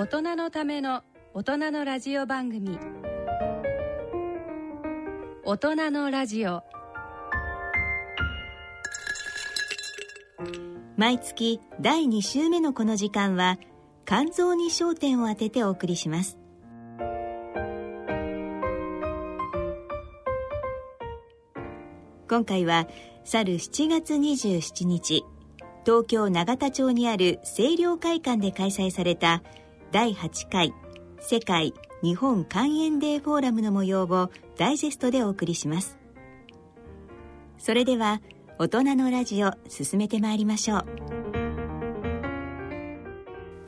[0.00, 1.02] 大人のための
[1.34, 2.78] 大人のラジオ番組。
[5.44, 6.62] 大人のラジオ。
[10.96, 13.58] 毎月第2週目のこの時間は
[14.06, 16.38] 肝臓に焦点を当ててお送りします。
[22.28, 22.86] 今回は
[23.24, 25.24] 去る7月27日
[25.84, 29.42] 東京永田町にある清涼会館で開催された
[29.90, 30.74] 第8回
[31.18, 35.98] 世界日本肝炎デーフォーラムの模様をダイジェストでお送りします。
[37.58, 38.20] それでは
[38.58, 40.86] 大人のラジオ進めてまいりましょう。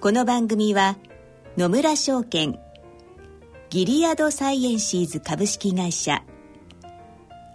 [0.00, 0.98] この番組は
[1.56, 2.58] 野村証券
[3.70, 6.22] ギリアドサイエンシーズ株式会社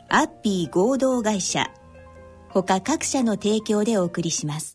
[0.10, 1.72] アッピー合同会社
[2.50, 4.75] 他各社の提供でお送りします。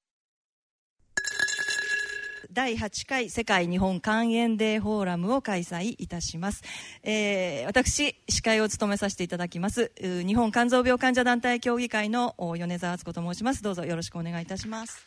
[2.53, 6.63] 第8回世界日本肝炎デーフォーラムを開催いたします。
[7.01, 13.63] えー、私、司会を務めさせていただきます、日本肝臓病患者団体協議会の米沢敦子と申します。
[13.63, 15.05] どうぞよろしくお願いいたします。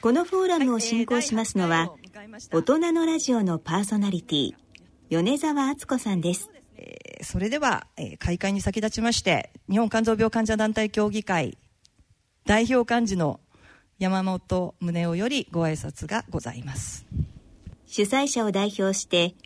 [0.00, 1.92] このフォーラムを進行しますのは、
[2.52, 4.52] 大人のラジオのパーソナリティ、
[5.10, 6.50] 米沢敦子さんです。
[6.76, 11.58] えー、それでは、えー、開会に先立ちまして、日本肝臓病患者団体協議会
[12.46, 13.40] 代表幹事の
[13.98, 17.06] 山本宗男よりご挨拶がございます。
[17.86, 19.36] 主催者を代表して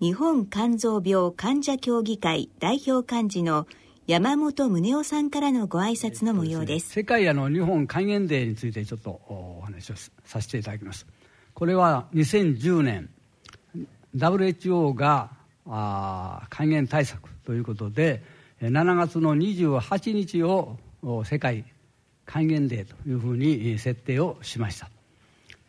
[0.00, 3.66] 日本肝臓病患者協議会代表幹事の
[4.06, 11.06] 山本宗男さんからのご挨拶の模様です,、世界あの日本肝炎デーについてちょっとお話をさせていただきます。
[11.54, 13.08] これは2010年
[14.14, 15.30] WHO が
[15.66, 18.22] あ肝炎対策ということで
[18.60, 20.76] 7月の28日を
[21.24, 21.64] 世界
[22.26, 24.90] 還元デーというふうに設定をしました、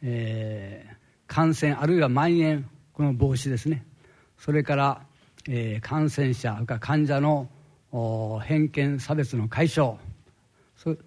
[0.01, 0.95] えー、
[1.27, 3.85] 感染あるいは蔓延この防止ですね。
[4.39, 5.01] それから、
[5.47, 7.47] えー、感染者か患者の
[8.43, 9.97] 偏見差別の解消。
[10.75, 10.97] そ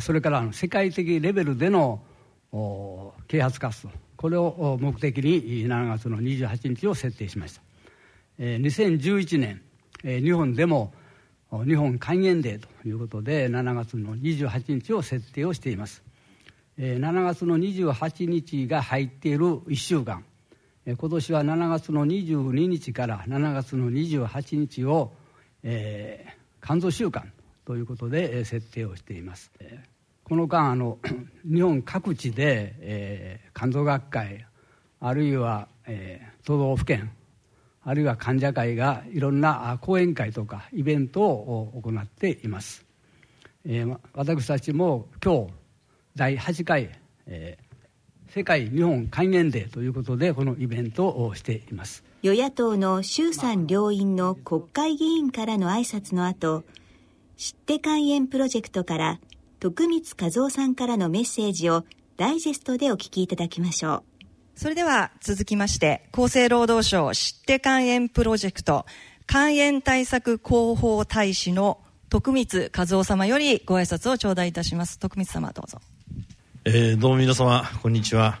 [0.00, 2.02] それから世界的レベルでの
[3.26, 3.90] 啓発活動。
[4.16, 7.62] これを目的に7月の28日を設定しました、
[8.38, 9.62] えー、2011年、
[10.04, 10.92] えー、日本でも
[11.50, 16.02] 日本肝炎デーということで7月の28日を設定をしています。
[16.78, 20.24] 7月の28日が入っている1週間。
[20.86, 25.12] 今年は7月の22日から7月の28日を、
[25.62, 27.32] えー、肝臓週間
[27.66, 29.50] ということで設定をしています。
[30.22, 30.98] この間あの
[31.44, 34.46] 日本各地で、えー、肝臓学会
[35.00, 37.10] あるいは、えー、都道府県
[37.82, 42.84] あるいは患者会がいろんな講演会とかイベントを行っています、
[43.64, 45.52] えー、私たちも今日
[46.14, 46.90] 第8回、
[47.26, 52.04] えー、世界日本肝炎デーということでこのイベントをしています。
[52.22, 56.64] 与野党の衆参両院の国会議員からの挨拶の後
[57.38, 59.20] 知って肝炎プロジェクトから
[59.58, 61.84] 徳光和夫さんからのメッセージを
[62.18, 64.09] ダイジェストでお聞きいただきましょう。
[64.60, 68.84] それでは続きまして、厚生労働省知って肝炎プロジェクト
[69.26, 71.78] 肝炎対策広報大使の
[72.10, 74.98] 徳光和夫様よりご挨拶を頂戴いたします。
[74.98, 75.80] 徳光様どうぞ、
[76.66, 78.38] えー、どうも皆様こんにちは、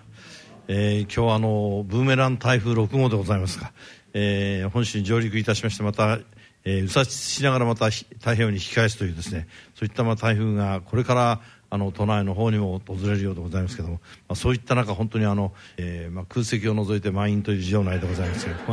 [0.68, 3.72] えー、今日はあのブーメラン台風6号でございますが、
[4.12, 6.18] えー、本州に上陸いたしましてまた
[6.64, 11.40] えー、右折しながらまた太平洋に引き返すというですねそういったまあ台風がこれから
[11.70, 14.00] あの都内の方にも訪れるようでございますけども、ま
[14.30, 18.58] あ、そういった中本当にあの、えーまあ、空席を除いて満員という事情内でございますけど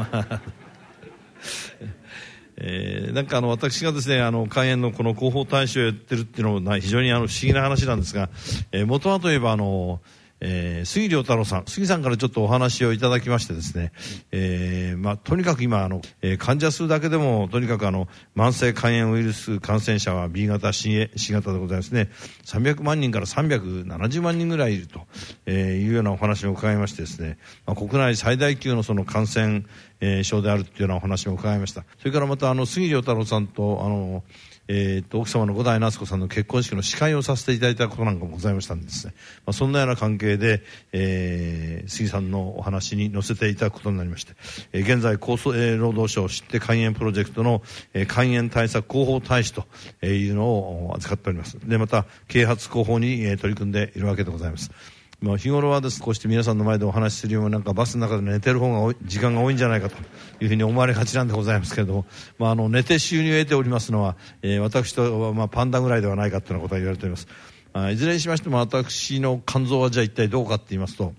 [2.59, 8.29] えー、なんかあの私がですねあの開園のこの広報大使をやってるっていうのも非常にあの不思議な話なんですが、
[8.71, 10.01] えー、元はといえばあの
[10.39, 13.91] えー、杉良太郎さん、杉さんからちょっとお話をいただきましてですね、
[14.31, 22.09] えー、まあ、とにかく今、あの、えー、患者数だけでも、とにかくあの、慢性肝炎ウイルス感染者は B 型、C, C 型でございますね、
[22.45, 25.01] 300万人から370万人ぐらいいると、
[25.45, 29.63] えー、いうようなお話を伺いましてですね、まあ、国内最大級のその感染、
[29.99, 31.83] えー、症であるというようなお話も伺いました。
[31.99, 34.23] それからまた、あの、杉良太郎さんと、あの、
[34.67, 39.13] えー、と奥様の五代夏子さんの結婚式の司会をさせていただいたことなんかもございましたんですね、
[39.45, 40.61] まあ、そんなような関係で、
[40.91, 44.33] えー、杉さんのお話に載せていただくことになりまして、
[44.73, 47.61] えー、現在厚生労働省知って肝炎プロジェクトの、
[47.93, 49.65] えー、肝炎対策広報大使と
[50.05, 51.57] いうのを扱っております。
[51.67, 54.71] でまた啓発広報に、えー、取り組んでいるわけでございます。
[55.19, 59.95] まあ、日頃はです、こうして皆さんの前でお話しするよりもなんかバスの中で寝てる方が時間が多いんじゃないかと
[60.39, 62.05] いうふうに思われがちなんでございますけれども、
[62.37, 67.27] まあ、あの寝て収入を得ておりますのは、えー、私とはまあパンダぐらいではないかということが言われております。
[67.73, 71.13] あいずれにしましても私の肝臓はじゃあ一体どうかと言いますと、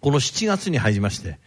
[0.00, 1.38] この7月に入りまして、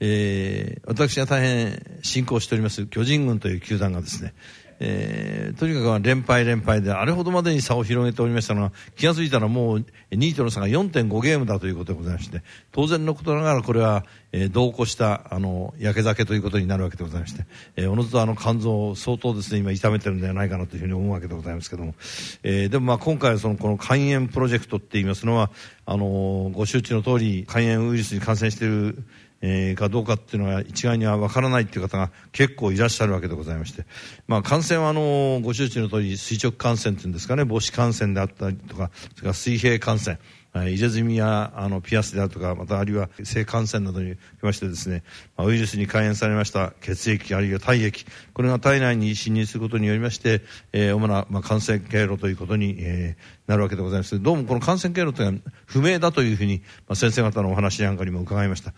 [0.00, 4.34] えー、私が大変信仰しております巨人軍という球団がですね、
[4.80, 12.42] えー、とにかく連敗連敗であれほどまでに差を広げておりましたのが気が付いたらもう2位との差が4.5ゲームだということでございまして
[12.72, 21.94] 当然のことながらこれは、えー、同行したあの焼け酒ということになるわけでございまして、えー、おのずとあの肝臓を相当ですね今痛めてるんではないかなというふうに思うわけでございますけども、
[22.42, 25.50] えー、でもまあ今回そのこの肝炎プロジェクトって言いますのは
[25.86, 29.04] あのご周知の通り肝炎ウイルスに感染している
[29.46, 33.84] えー、かどうかっていうのは一概には分からないっていう方が結構いらっしゃるわけでございまして、
[34.26, 37.44] まあ、感染はあのご周知の通り垂直感染っていうんですかね。
[37.44, 40.18] 母子感染であったりとかそれから水平感染。
[40.54, 45.02] 入れ墨やあのピアスであるとか、またあるいは性感染などにおきましてですね、
[45.36, 50.42] ま、ウイルスに感染されました血液あるいは体液、これが体内に侵入することによりまして、
[50.72, 54.22] えー、主な、まあ、感染経路ということに、えー、なるわけでございます。
[54.22, 58.74] どうもこの感染経路というのは不明だというふうに、まあ、先生方のお話なんかにも伺いました。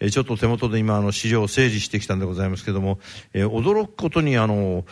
[0.00, 2.98] えー、ちょっと手元で今あの資料を整理してきたんでございますけども、
[3.34, 4.84] えー、驚くことにあの、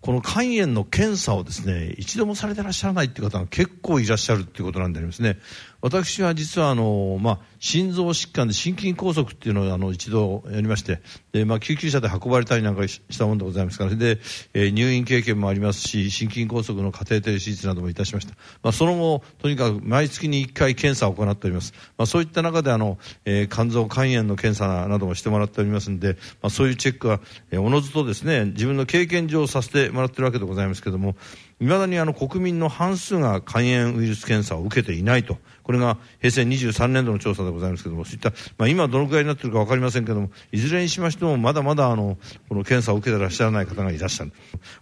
[0.00, 5.38] この肝炎の検査をですね、一度もされてらっしゃらないっていう方が結構いらっしゃるっていうことなんでありますね。
[5.82, 11.00] 私は実はあの、まあ、心臓疾患で心筋梗塞っていうのをあの一度やりまして、
[11.32, 14.18] でまあ、救急車で運ばれたりなんかしたものでございますから、で、
[14.54, 18.34] えー、入院経験もありますし、心筋梗塞のカテーテル手術などもいたしました。
[18.62, 21.72] まあ、その後、とにかく毎月に1回検査を行っております。
[21.96, 31.16] まあ、そういった中であの、えー、肝臓肝炎の検査などもしてもらっておりますんで、まあ、そういうチェックは、えー、おのずとですね、自分の経験上させてもらってるわけでございますけども、
[31.60, 35.36] いまだにあの国民の半数が肝炎ウイルス検査を受けていないと。
[35.70, 42.18] これが平成23年度の調査でございますけども、そういった、まあ今どのくらいになっているかわかりませんけども、いずれにしましてもまだまだあの、
[42.48, 44.32] この検査を受けてらっしゃらない方がいらっしゃる。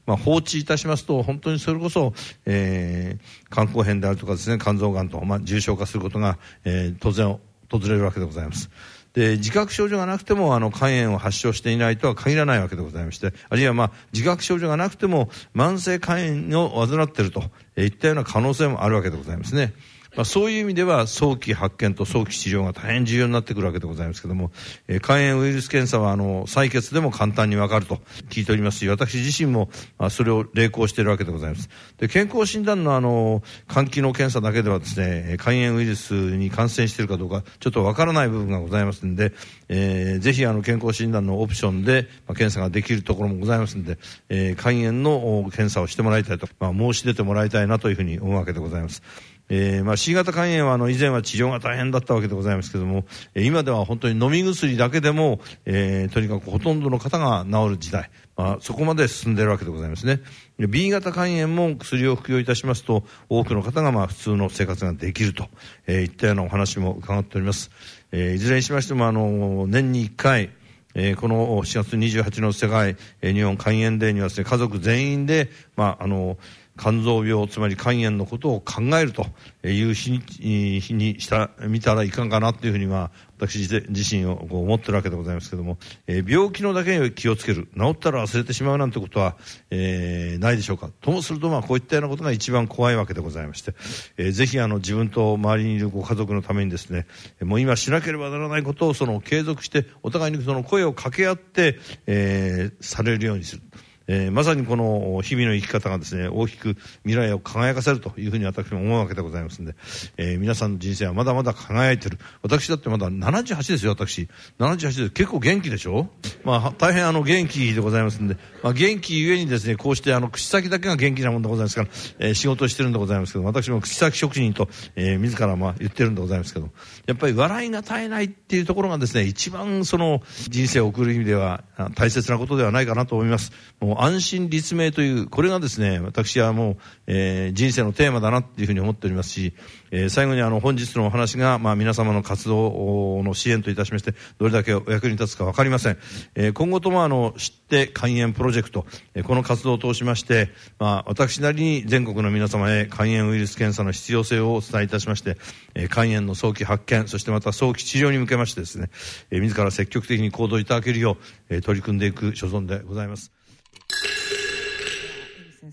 [0.06, 2.14] まあ放置いたしますと、本当にそれこそ、
[2.46, 7.38] えー、肝硬変であるとかですね、肝臓がんと、まあ重症化することが、えー、当然
[7.70, 8.70] 訪れるわけでございます。
[9.12, 17.42] で自覚症状がなくてもあの肝炎を発症していないとは限らないわけでございましてあるいは、まあ、自覚症状がなくても慢性肝炎を患っていると
[17.76, 19.72] いったような可能性もあるわけでございますね。
[20.18, 24.50] まあ、そういう意味では早期発見と早期治療が大変重要になってくるわけでございますけども、
[24.88, 31.68] えー、肝炎ウイルス検査はあの採血でも簡単にわかると聞いておりますし、私自身も、まあ、それを励行しているわけでございます。
[31.98, 39.32] で健康診断のあの肝機能検査だけではですね、肝炎ウイルスに感染しているかどうかちょっとわからない部分がございますので、
[39.68, 43.98] えー、ぜひあの健康診断のオプションで、まあ、検査ができるところもございますので、
[44.30, 49.04] えー、肝炎の検査をしてもらいたいと、まあ、申し出てもらいたいなというふうに思うわけでございます。
[49.48, 60.20] えー、まあ C 型肝炎はあの以前は治療が大変だったわけでございますけども、えー、今では本当に飲み薬だけでも、えー、とにかくほとんどの方が治る時代、まあ、そこまで進んでいるわけでございますね。
[60.58, 65.48] B 型肝炎も薬を服用いたしますと、多くの方がまあ普通の生活ができると、
[65.86, 67.70] えー、いったようなお話も伺っております。
[68.12, 70.50] えー、いずれにしましても、あの、年に1回、
[70.94, 76.38] えー、この4月28日の世界、えー、日本肝炎デーにはですね、家族全員で、まあ、あの、
[76.78, 79.26] 肝臓病つまり肝炎のことを考えると
[79.66, 83.58] いう日に日にした見たらいかんかなというふうには私
[83.88, 89.36] 自身をこう思ってるわけでございますけども、えー、病気のだけに気をつける治ったら忘れてしまうなんてことは、
[89.70, 93.74] えー、ないでしょうかともするとまあこういったようなことが一番怖いわけでございまして、
[94.16, 97.06] えー、ぜひあの自分と周りにいるご家族のためにですね
[97.40, 103.62] もう今しなければならないことをその継続してお互いにその声を掛け合って、えー、されるようにする。
[104.08, 109.74] えー、まさにこの日々の生き方がですね、大きく未来を輝かせるというふうに私も思うわけでございますんで、
[110.16, 112.18] えー、皆さんの人生はまだまだ輝いてる。
[112.42, 114.28] 私だってまだ78ですよ、私。
[114.58, 116.08] 78で結構元気でしょ？
[116.44, 121.88] まあ、大変あの元気でございますんで、まあ、元気ゆえにですね、こうしてあの口先だけが元気なもんでございますから、
[122.18, 126.70] えー、仕事をしてるんでございますけど、私も口先職人と、えー、自らまあ言ってるんでございますけど、
[127.06, 133.52] やっぱり笑いが絶えないっていうところがですね、一番その人生を送る意味では大切なことではないかなと思います。
[133.80, 136.76] もう安心立命という、これがですね、私はもう、
[137.08, 139.54] えー、人生のテーマだなっていうふうに思っておりますし、
[139.90, 145.98] えー、最後にあの、本日のお話が、まあ皆様の活動の支援といたしまして、どれだけお役に立つかわかりません。
[146.36, 155.38] えー、今後ともあの、知って肝炎プロジェクト、えー、この活動を通しまして、まあ私なりに全国の皆様へ肝炎ウイルス検査の必要性をお伝えいたしまして、
[155.74, 158.90] えー、肝炎の早期発見、そしてまた早期治療に向けましてですね、
[159.32, 161.16] えー、自ら積極的に行動いただけるよ
[161.50, 163.37] う、えー、取り組んでいく所存でございます。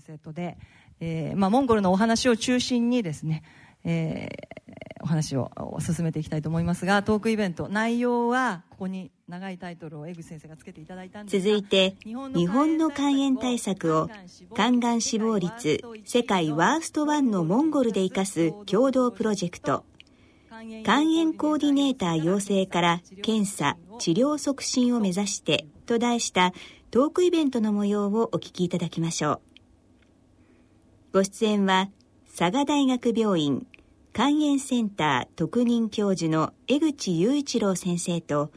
[0.00, 0.58] 生とで、
[1.00, 3.42] えーまあ、モンゴルのお話を中心にですね、
[3.84, 5.50] えー、お話を
[5.80, 12.14] 進めていきたいと思いますがトークイベント内容はここに長いタイトルを江口先生がつけていただいたんです続いて日
[12.46, 14.10] 本の肝炎対策を
[14.54, 19.84] 肝がん死亡率世界ワースト1のモンゴルで生かす共同プロジェクト
[20.84, 26.52] 肝炎コーディネーター養成から検査治療促進を目指してと題した
[26.90, 29.45] トークイベントの模様をお聞きいただきましょう
[31.16, 31.88] ご出演は
[32.36, 33.66] 佐賀大学病院
[34.12, 38.52] 肝炎センター特任教授の江口雄一郎先生と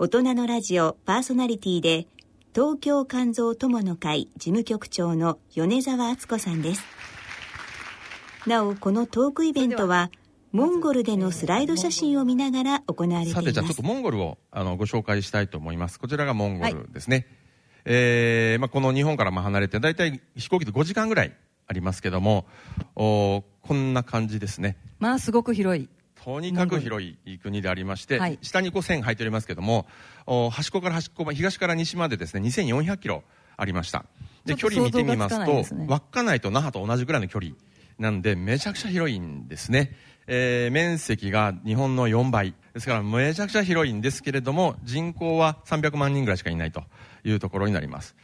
[0.00, 2.08] 大人のラジオパーソナリティで
[2.52, 6.82] 東京肝臓友の会事務局長の米沢敦子さんです。
[8.48, 10.10] なおこのトークイベントは
[10.50, 13.40] モンゴルでのスライド写真を見ながら行われています。
[13.40, 16.00] さてじゃあちょっとモンゴルをあのご紹介したいと思います。
[16.00, 17.26] こちらがモンゴルですね、はい。
[17.84, 21.36] えーまあ、この日本からまあ離れて大体飛行機で5時間ぐらい
[21.68, 22.46] ありますけども
[22.96, 24.76] おこんな感じですね。
[24.98, 25.88] まあすごく広い。
[26.24, 29.86] とにかく広い国でありまして、はい、下にこう線入っておりますけども
[30.26, 33.22] お端っこから端っこ東から西までですね2400キロ
[33.56, 34.04] ありました。
[34.44, 37.52] で距離見てみますと、ね、稚内と那覇と同じぐらいの距離
[37.98, 39.94] なんでめちゃくちゃ広いんですね。
[40.28, 42.54] えー、面積が日本の4倍。
[42.74, 46.84] ですからめちゃくちゃ広いんですけれども、人口は300万人ぐらいしかいないと
[47.24, 48.14] いうところになります。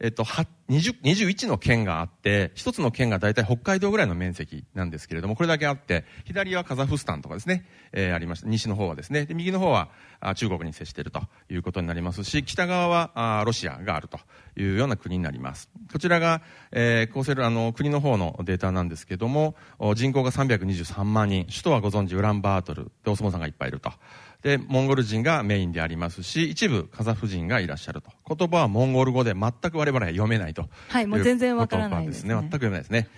[0.00, 8.48] えっと、21の県があって、一つの県が大体北海道ぐらいの面積なんですけれども、これだけあって、左はカザフスタンとかですね、えー、ありました。
[8.48, 9.90] 西の方はですね、で、右の方は
[10.36, 14.20] 中国に接しているということになりますし、北側はロシアがあると
[14.56, 15.68] いうような国になります。
[15.92, 19.56] こちらが、えー、厚生あの、国の方のデータなんですけども、
[19.96, 23.90] 人口が323万人、首都はご存知ウランバートルでお相撲さんがいっぱいいると。
[24.42, 28.10] で、モンゴル人がメインでありますし、一部カザフ人がいらっしゃると。
[28.36, 30.68] 言葉はモンゴル語で全く我々は読めないと。
[30.88, 32.34] はい、もう全然わからないですね。
[32.34, 33.08] 全く読めないですね。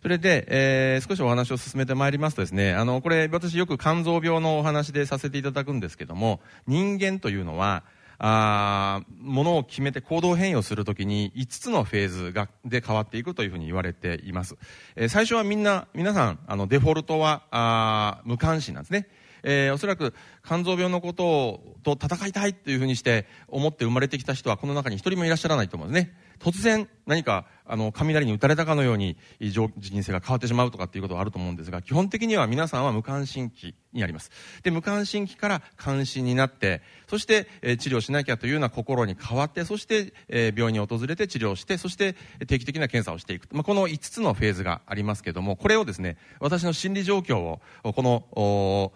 [0.00, 7.84] それで、えー、少しお話を進めてまいりますとですね、あの、これ、私よく肝臓病のお話でさせていただくんですけども、人間というのは、
[8.18, 14.56] あものを決めて行動変容するときに5つのフェーズがで変わっていくというふうに言われています。
[14.94, 19.08] えー、最初はみんな、皆さん、あの、デフォルトは、あ無関心なんですね。
[19.44, 26.14] えー、おそらく肝臓病のことをと戦いたいというふうにして思って生まれてきた人はこの中に一人もいらっしゃらないと思うんですね。
[26.40, 34.30] 突然何かあの雷に打たれたかのように人生が変わってしまうとかっていうことはあると思うんですが基本的には皆さんは無関心期にあります
[34.62, 42.14] で無関心期から関心になってそして、えー、治療しなきゃというような心に変わってそして、えー、病院に訪れて治療してそして
[42.46, 48.92] 定期的な検査をしていく、まあ、この5つのフェーズがありますけどもこれをですね私の心理状況をこの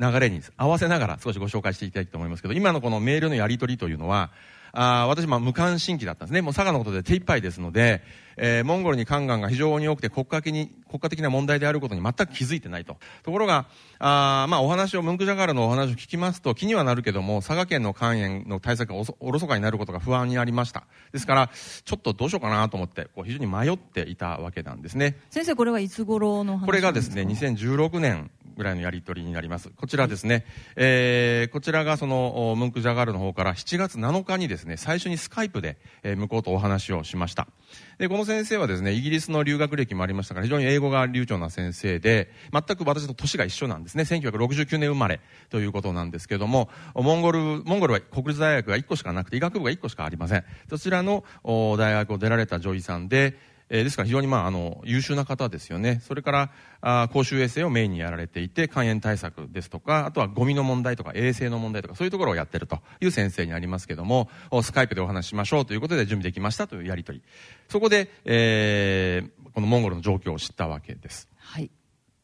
[0.00, 4.30] 流れに合わせながら少しご紹介していきたいと思いますけど、今のこのメールのやり取りというのは、
[4.72, 6.42] あ私、まあ、無関心期だったんですね。
[6.42, 8.02] もう佐賀のことで手一杯ですので、
[8.36, 12.96] えー、モンゴルに肝がんが非常に多くて国家的に、国家的な問題であることに全く気づいてないと。
[13.22, 13.66] ところが、
[13.98, 20.84] あまあ、お話を、ムンクジャガールのお話を聞きますと、気にはなるけども、佐賀県の肝炎の対策がおろそかになることが不安になりました。
[21.12, 21.50] ですから、
[21.84, 25.16] ちょっとどうしようかなと思って、こう非常に迷っていたわけなんですね。
[25.30, 29.70] 先生、これはいつ頃の話これがですね、2016年ぐらいのやり取りになります。
[29.70, 30.44] こちらですね、
[30.76, 37.46] えーこちらがその、ムンクジャガールの方から7月7日にですね、最初にスカイプで、えー向こうとお話をしました。
[37.98, 44.02] で、この先生はですね、イギリスの留学歴もありましたから、非常に英語が流暢な先生で、全く私と年が一緒なんですね。
[44.02, 50.44] 1969年生まれということなんですけども、モンゴル、モンゴルは国立大学が1個しかなくて、医学部が1個しかありません。
[50.68, 53.36] そちらの大学を出られた女医さんで、
[53.70, 56.00] えーですから非常にまああの優秀な方ですよね。
[56.02, 67.22] それからあー公衆衛生をメインにやられていて、肝炎対策ですとか、あとはゴミの問題とか衛生の問題とか、そういうところをやってるという先生になりますけども、おスカイプでお話ししましょうということで準備できましたというやりとり。
[67.68, 71.28] そこで、えーこのモンゴルの状況を知ったわけです。
[71.36, 71.70] はい。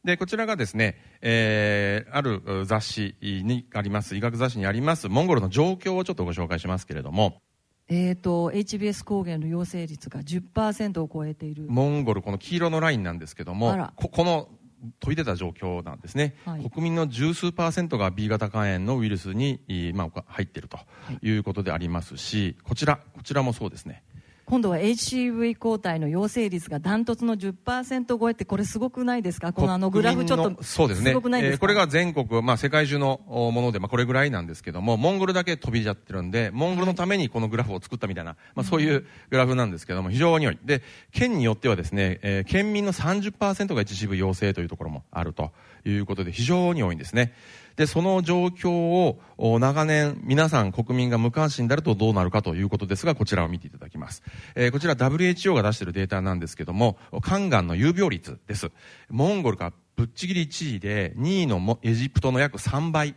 [0.05, 7.41] で、こちらがですね、えーあるう雑誌にあります、医学雑誌にあります、モンゴルの状況をちょっとご紹介しますけれども、
[7.89, 14.49] えー、と HBS 抗原の陽性率が10%を超えている、モンゴル、この黄色のラインなんですけどあもら、ここの
[15.01, 16.71] 飛び出た状況なんですね、はい。
[16.71, 20.79] 国民の十数パーセントが B 型肝炎のウイルスに、いまあ、入っていると
[21.23, 24.03] いうことでありますし、こちら、こちらもそうですね。
[24.47, 31.15] 今度は HCV 抗体の陽性率がダントツの10%超えって、これ、すごくないですか、このあのグラフ、ちょっとのそうですね。
[31.15, 40.59] ごくないですか、えーこれが全国、まあ、世界中のおもので、まあ、これぐらいなんですけどもモンゴルだけ飛びちゃってるんでモンゴルのためにこのグラフを作ったみたいな、まあ、そういうグラフなんですけども非常に良い。
[40.63, 40.83] で
[41.13, 45.53] 県によってはですね、えー県民の30%が HCV 陽性というところもあると
[45.87, 47.33] いうことで非常に多いんですね
[47.77, 54.23] でその状況を長年皆さん国民が無関心であるとどうなるかということですがこちらを見ていただきます、
[54.55, 58.71] えーこちら WHO が出しているデータなんですけども肝がんの有病率です。
[59.09, 63.15] モンゴルがぶっちぎり1位で2位のエジプトの約3倍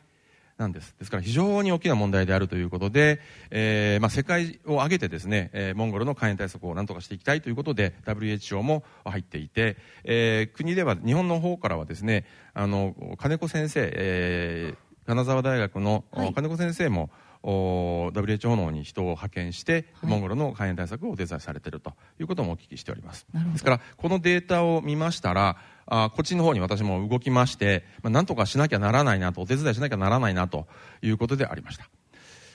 [0.58, 0.96] なんです。
[0.98, 3.20] ですから非常に大きな問題であるということで、
[3.52, 16.04] えーまあ、世界を挙げてですね、えーモンゴルの肝炎対策を何とかしていきたいということで WHO も入っていて、えー国では日本の方からはですねあの金子先生、えー金沢大学の、
[16.36, 17.10] 金子先生も
[17.42, 23.26] お WHO の方に人を派遣して、モンゴルの肝炎対策をお手伝いされているということもお聞きしております。
[23.54, 25.56] ですから、このデータを見ましたら、
[25.88, 30.68] あこっちの方に私も動きまして、まあ、なんとかしなきゃならないなと、お手伝いしなきゃならないなと
[31.02, 31.90] いうことでありました。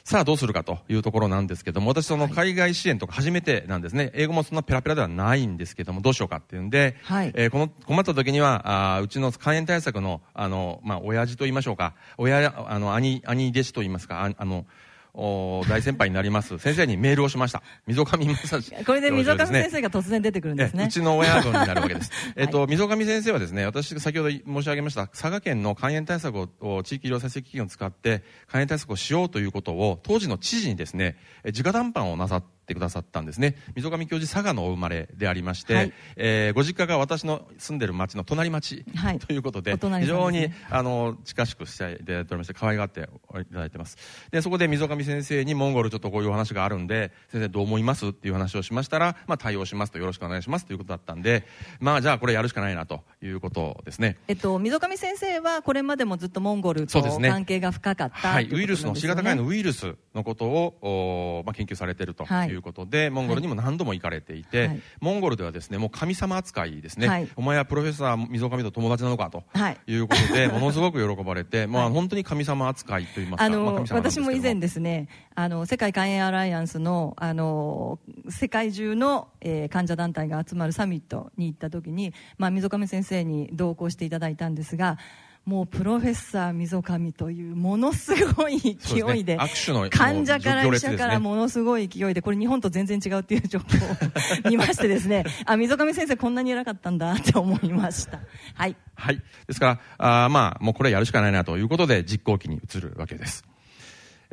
[0.05, 4.11] さあどうするかというところなんですけども、私その海外支援とか初めてなんですね。
[4.15, 6.97] 英語もそんなペラペラではないんですけども、どうしようかっていうんで、
[7.35, 14.67] えーこの困った時には、あーうちの肝炎対策の、あの、まあ、親父と言いましょうか、親、あの、兄、兄弟子と言いますか、ああの、
[15.15, 17.63] お大先輩になります先生にメールをしました。
[17.87, 20.85] 溝上正史これで溝上先生が突然出てくるんですね。
[20.85, 22.11] えうちの親分になるわけです。
[22.35, 33.57] えっと、溝上先生はですね、私が先ほど申し上げました、佐賀県の肝炎対策をを地域医療再生基金を使って肝炎対策をしようということを、当時の知事にですね、え直談判をなさってくださったんですね。
[33.75, 35.93] 溝上教授佐賀のお生まれでありまして、はい。
[36.17, 39.19] えーご実家が私の住んでる町の隣町はい。
[39.19, 43.97] ということで、お隣非常に、あの、近しくしていただいておりまして、可愛がっていただいてます。
[44.31, 51.45] で、そこで溝上先生にモンゴルちょっとこういうお話があるんで、先生どう思いますっていう話をしましたら、まあ対応しますとよろしくお願いしますということだったんで、
[51.81, 54.19] まあじゃあこれやるしかないなということですね。
[54.29, 64.81] えっと、溝上先生はこれまでもずっとモンゴルと関係が深かったはい、ウイルスの C 型肝炎のウイルスのことを、おまあ、研究されているとはいいうことで、モンゴルにも何度も行かれていて、はい。
[65.01, 67.29] モンゴルではですねもう神様扱いですね、はい。
[67.37, 69.79] お前はプロフェッサー溝上と友達なのかとはい。
[69.87, 77.99] いうことで、 ものすごく喜ばれて、まあ、本当に神様扱いといいますか、あまあの神様なんですけど私も以前ですねあの世界肝炎アライアンスのあの
[78.29, 84.99] 世界中の、えー患者団体が集まるサミットに行った時に、まあ、溝上先生に同行していただいたんですが
[85.45, 98.21] もうプロフェッサー溝上というものすごい勢いですね患者から医者からものすごい勢いでこれ日本と全然違うっていう情報を見ましてですね あ溝上先生こんなに偉かったんだって思いました
[98.55, 99.17] はいはい。
[99.49, 103.45] ですから、あーまあ、もうこれやるしかないなということで、実行機に移るわけです。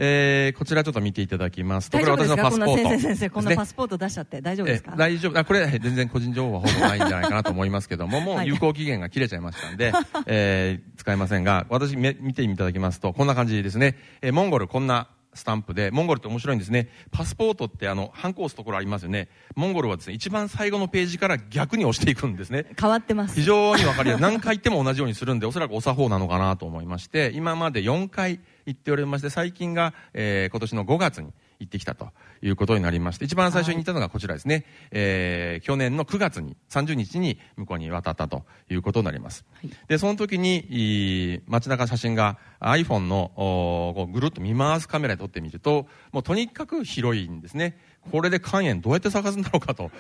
[0.02, 1.90] えー、こちらちょっと見ていただきます。
[1.90, 2.90] と、これは私のパスポート。
[2.90, 4.92] 先生先生こんなパスポート出しちゃって大丈夫ですか？
[4.96, 5.38] え大丈夫。
[5.38, 9.92] あこれ全然個人情報はほぼないんじゃないかなと思いますけどももう有効期限が切れちゃいましたんで、
[10.26, 16.90] えー使えませんが私め見ていただきますとこんな感じですね、えーモンゴルこんなスタンプでモンゴルって面白いんですね。
[17.12, 19.30] パスポートってあのハンコ押すところありますよね。
[19.56, 22.66] モンゴルはですね一番最後のページから逆に押していくんですね。
[22.80, 23.36] 変わってます。
[23.36, 24.22] 非常にわかりやすい。
[24.22, 32.10] 何回行っても同じようにするんでおそらくお作法なのかなと思いまして今まで4回行っておりまして最近が、えー今年の5月に行ってきたと
[32.42, 39.46] いうことになりまして一番最初に行ったのがこちらですね、えー去年の9月に30日に向こうに渡ったということになります、
[39.88, 47.78] でその時にいい街中写真が iPhone のおこうぐるっと見回すカメラで撮ってみるともうとにかく広いんですね。
[48.12, 49.92] これで肝炎どうやって探すんだろうかと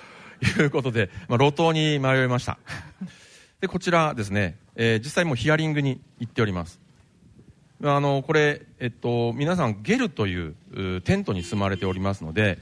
[0.41, 2.57] いうことで、まあ、路頭に迷いました。
[3.59, 6.79] でこちらですね、えー実際もうヒアリングに行っております
[7.83, 12.59] あのこれ、えっと、皆さんゲルといううテントに住まれておりますので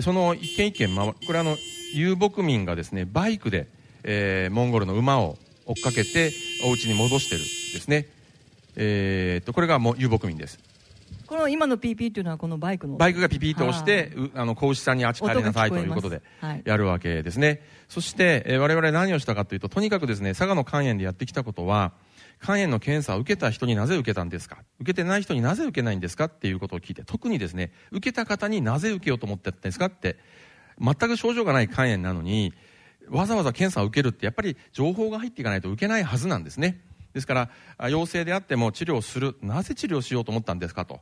[0.00, 1.56] その一軒一軒回これあの
[1.94, 3.66] 遊牧民がですねバイクで、
[4.04, 6.32] えーモンゴルの馬を追っかけて
[6.66, 8.08] お家に戻してるんですね、
[8.76, 10.58] えーっとこれがもう遊牧民です。
[11.26, 12.96] この今の PP っていうのはこのバイクの。
[12.96, 17.62] バイクがピピッと押して、うあの子牛さんにあっち帰りなさいということではい、やるわけですね。
[17.90, 21.92] そして、えー我々何をしたかというと、とにかくですね、佐賀の肝炎でやってきたことは、
[22.40, 24.58] 肝炎の検査を受けた人になぜ受けたんですか？
[24.80, 26.26] 受けてない人になぜ受けないんですか？
[26.26, 29.86] っていうことを聞いて、特にですね、受けた方になぜ受けようと思ってたんですか？
[29.86, 30.16] って、
[30.80, 32.54] 全く症状がない肝炎なのに、
[33.08, 36.80] わざわざ検査を受けるって、やっぱり情報が入っていかないと受けないはずなんですね。
[37.18, 40.86] ですから、あ陽性であっても治療する、なぜ治療しようと思ったんですか？
[40.86, 41.00] と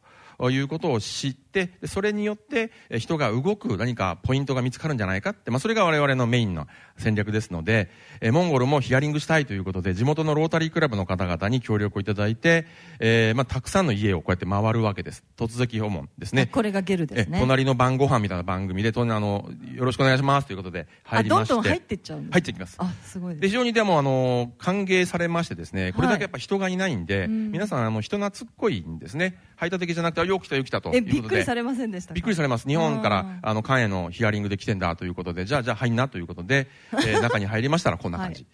[0.51, 6.67] いうことを知って、でそれによってえ人が動く何かポイントが見つかるんじゃないかって、まあ、それが我々のメインの
[6.99, 12.67] 戦略ですので、えモンゴルもヒアリングしたいということで、地元のロータリークラブの方々に協力をいただいて、
[13.01, 15.25] えーまあ、たくさんの家をこうやって回るわけです。
[15.37, 16.47] 突撃訪問ですね。
[16.47, 21.53] これがゲルですねえ隣の晩ご飯みたいな番組で、とあの、よろしくお願いしますということで入りまして。
[21.53, 22.77] あどんどん入っていっちゃうんです入っていきます。
[22.79, 27.53] あすごいで非常にでもあの歓迎されましてですねこれだけやっぱ人がいないんで、うん。
[27.53, 29.39] 皆さんあの人懐っこいんですね。
[29.57, 31.21] 排他的じゃなくてあよう来たよう来たとえいうことで。
[31.21, 32.15] びっくりされませんでしたか？
[32.15, 32.69] びっくりされます。
[32.69, 38.47] 日本からあの肝炎のヒアリングで来てんだということでじゃあじゃあ入んなということで、 えー中に入りましたらこんな感じ、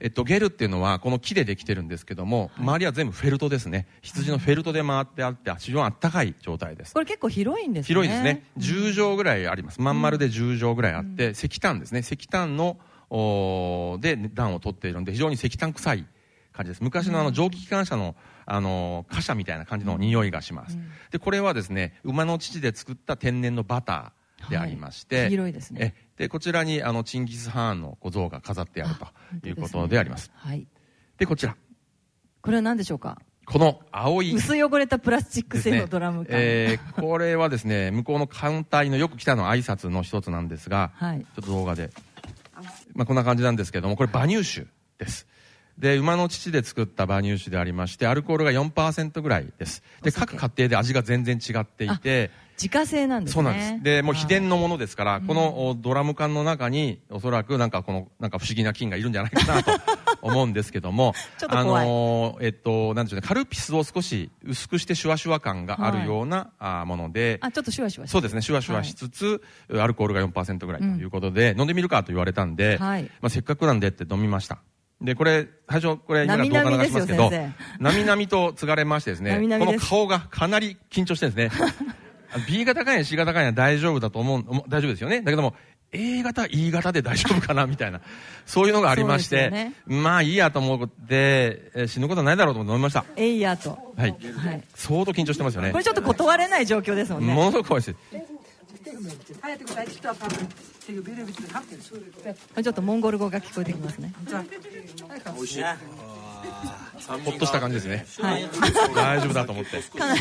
[0.00, 3.86] えっと、ゲルっていうのはこの木でできてるんですけども、周りは全部フェルトですね。
[4.02, 6.94] 羊のフェルトで回ってあって非常にあったかい状態です。
[6.94, 7.86] これ結構広いんですね。
[7.86, 12.78] 広いですね、10畳ぐらいあります、まん丸で10畳ぐらいあって、石炭ですね、石炭の
[14.00, 16.06] で暖を取っているので、非常に石炭臭い
[16.60, 20.78] 感じです、昔のあの蒸気機関車の、あの貨車みたいな感じの匂いがします、
[21.10, 25.28] でこれはですね馬の乳で作った天然のバターでありまして、はい。
[25.28, 25.94] 黄色いですね。
[25.96, 28.94] えでこちらにあのチンギス・ハーンの小像が飾ってある
[29.40, 29.52] とい。
[29.52, 30.30] うことであります。
[30.34, 30.66] はい。
[31.16, 31.56] でこちら。
[32.42, 33.18] これは何でしょうか？
[33.46, 34.34] この青い。
[34.34, 41.20] 薄汚れたプラスチック製のドラム缶、えーこれはですね向こうのカウンターのよく来たの挨拶の一つなんですが、はい。
[41.20, 41.90] ちょっと動画で、
[42.94, 44.66] まあ、こんな感じなんですけどもこれ馬乳酒
[44.98, 45.26] です
[45.80, 49.82] で馬の乳で作った馬乳酒でありましてアルコールが4%ぐらいです。
[50.02, 53.34] で各家庭で味が全然違っていて自家製なんですね。
[53.34, 53.82] そうなんです。
[53.82, 59.72] でもう秘伝のものですから、このおドラム缶の中におそらくなんかこのなんか不思議な菌がいるんじゃないかなと
[60.20, 61.84] 思うんですけどもちょっと怖い。
[61.84, 73.04] あのーえっとなんでしょうねカルピスを少し薄くしてシュワシュワ感があるような、あーものであちょっとシュワシュワそうですねシュワシュワしつつ、アルコールが4%ぐらいということで、飲んでみるかと言われたんで、はい。
[73.04, 74.58] まあ、せっかくなんでって飲みました
[75.00, 77.30] でこれ最初これ今動画流しますけど
[77.78, 81.74] なみなみと継がれましてですね この顔がかなり緊張してるんですね
[82.48, 85.20] B 型肝炎 C 型肝炎は大丈夫だと思う大丈夫ですよね。
[85.20, 85.54] だけども
[85.92, 88.00] A 型 E 型で大丈夫かなみたいな
[88.46, 93.04] そういうのがありまして、そうですまあいいやと思って、えー死ぬことはないだろうと思って飲みました。
[93.16, 93.70] えいやと。
[93.96, 94.10] はい。
[94.10, 94.62] はい。
[94.74, 95.72] 相当緊張してますよね。
[95.72, 97.34] これちょっと断れない状況ですもんね。
[97.34, 97.96] ものすごく怖いです
[102.62, 104.12] ちょっとモンゴル語が聞こえてきますね。
[107.24, 108.48] ほっとした感じですね、はい。
[108.94, 109.82] 大丈夫だと思って。
[109.98, 110.20] かなり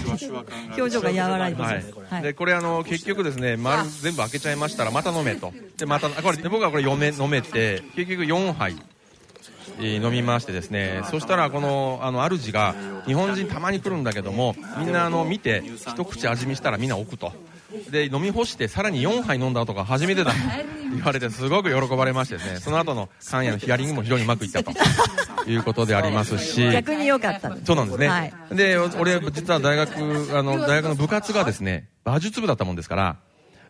[0.77, 1.75] 表情が和らいではい。
[1.75, 2.23] ます、はい。
[2.23, 5.53] でこれあの結局ですね丸全部開けちゃいましたらまた飲めと。
[5.77, 8.75] でまたあこれで僕はこれ4め飲めて結局4杯
[9.79, 11.01] えー飲みましてですね。
[11.09, 17.31] そしたらこのあの主が日本人たまに来るんだけどもみんなあの見て一口味見したらみんな置くと
[17.91, 20.31] で飲み干してさらに4杯飲んだとか初めてだ。
[20.31, 20.37] と
[20.95, 22.57] 言われてすごく喜ばれましてね。
[22.61, 24.71] その後の肝炎のヒアリングも非常にうまくいったと。
[25.47, 26.69] いうことでありますし。
[26.69, 27.55] 逆に良かった。
[27.63, 28.07] そうなんですね。
[28.07, 28.33] はい。
[28.51, 33.15] で、お俺、実は大学、あの、大学の部活がですね、馬術部だったもんですから、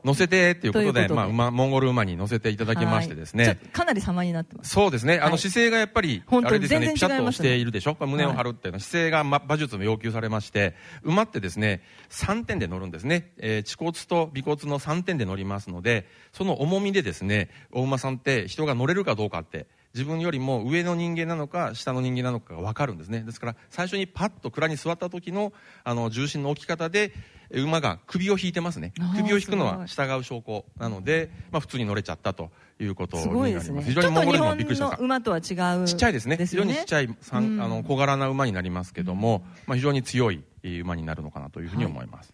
[0.03, 3.59] 乗せてっていうことで、ということでまあ馬、モンゴル馬に乗せていただきましてですね。
[3.73, 5.15] かなり様になってますそうですね。
[5.15, 7.95] あの、はい姿勢がやっぱり、あれですよね、全ピシャッとしているでしょ？
[7.99, 13.31] 胸を張るっていうのは、姿勢が、ま、馬術も要求されまして、馬ってですね、3点で乗るんですね。
[13.37, 25.51] えー恥骨と尾骨の3点で乗りますので、その重みでですね、お馬さんって人が乗れるかどうかって、自分よりも上の人間なのか下の人間なのかが分かるんですねですから最初にパッと蔵に座った時の
[25.83, 27.11] あの重心の置き方でえ
[27.51, 28.93] 馬が首を引いてますね。
[29.17, 33.47] 首を引くのはす従う証拠なので、まあ、普通に乗れちゃったということにすなります。
[33.47, 33.83] ごいですね。
[33.83, 34.97] 非常にモンゴル人もびっくりした。
[34.97, 36.37] 馬とは違うちっちゃいですね。
[36.37, 42.33] 非常にちっちゃいあの小柄な馬になりますけども、まあ、非常に強いえー馬になるのかなというふうに思います、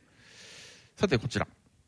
[0.98, 1.48] さてこちら。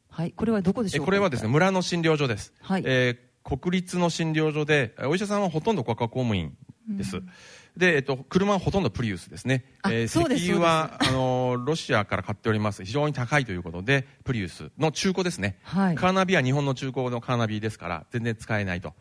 [0.10, 0.32] はい。
[0.32, 1.06] これはどこでしょう？
[1.06, 2.84] これはですね村の診療所です、はい。
[2.86, 6.58] えー国立の診療所でえお医者さんはほとんど国家公務員
[6.90, 7.22] です、
[7.78, 12.84] で、えっと、車はほとんどプリウスですね、あえー石油はあのロシアから買っております。
[12.84, 15.96] 非常に高いということでプリウスの中古ですね、はい。
[15.96, 18.94] カーナビは日本の中古のカーナビですから全然使えないと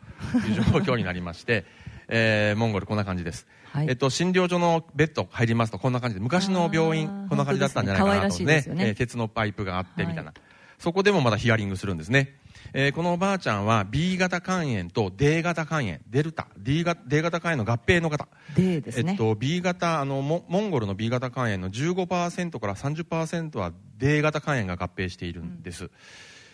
[0.47, 0.61] いう状
[0.93, 1.65] 況になりまして
[2.07, 3.47] えーモンゴルこんな感じです。
[3.71, 3.87] はい。
[3.89, 8.19] えっと、診療所のベッド入りますとこんな感じで、昔の病院、こんな感じだったんじゃないかなとね。
[8.19, 8.87] 可愛らしいですよね。
[8.87, 10.33] えー鉄のパイプがあってみたいな。
[10.79, 12.35] そこでもまだヒアリングするんですね。
[12.73, 18.27] えーこのおばあちゃんは B 型肝炎と D 型肝炎、デルタ、D 型 D 型肝炎の合併の方。
[18.55, 25.89] D ですねえっと、B 型、あの、モモンゴルの B 型肝炎の15%から30%は D 型肝炎が合併しているんです。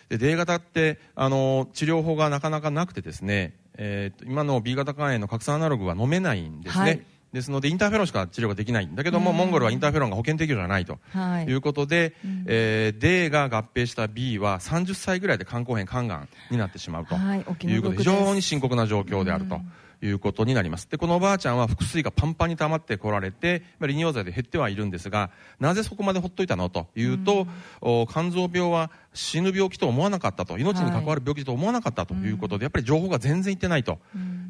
[0.09, 7.01] で D 型ってあの治療法がなかなかなくてですね、えーと今の B 型肝炎の核酸アナログは飲めないんですね、はい
[7.33, 9.37] ですのでインターフェロンしか治療ができないんだけども、うん。
[9.37, 11.45] モンゴルはインターフェロンが保険適用じゃないと、はい。
[11.45, 12.15] い、うことで、
[12.45, 17.15] えー D が合併した B は30歳ぐらいで肝硬変肝がんになってしまうと。
[17.15, 17.39] はい
[17.77, 19.59] うことで非常に深刻な状況であると。
[20.03, 20.89] いうことになります。
[20.89, 26.69] でこのおばあちゃんは腹水がパンパンに溜まってこられてまあ利尿剤で減ってはいるんですがなぜそこまでほっといたの？
[26.69, 27.47] というと、
[27.79, 32.33] お肝臓病は死ぬ病気と思わなかったと命に関わる病気と思わなかったとい。
[32.33, 33.99] うことで、やっぱり情報が全然いってないと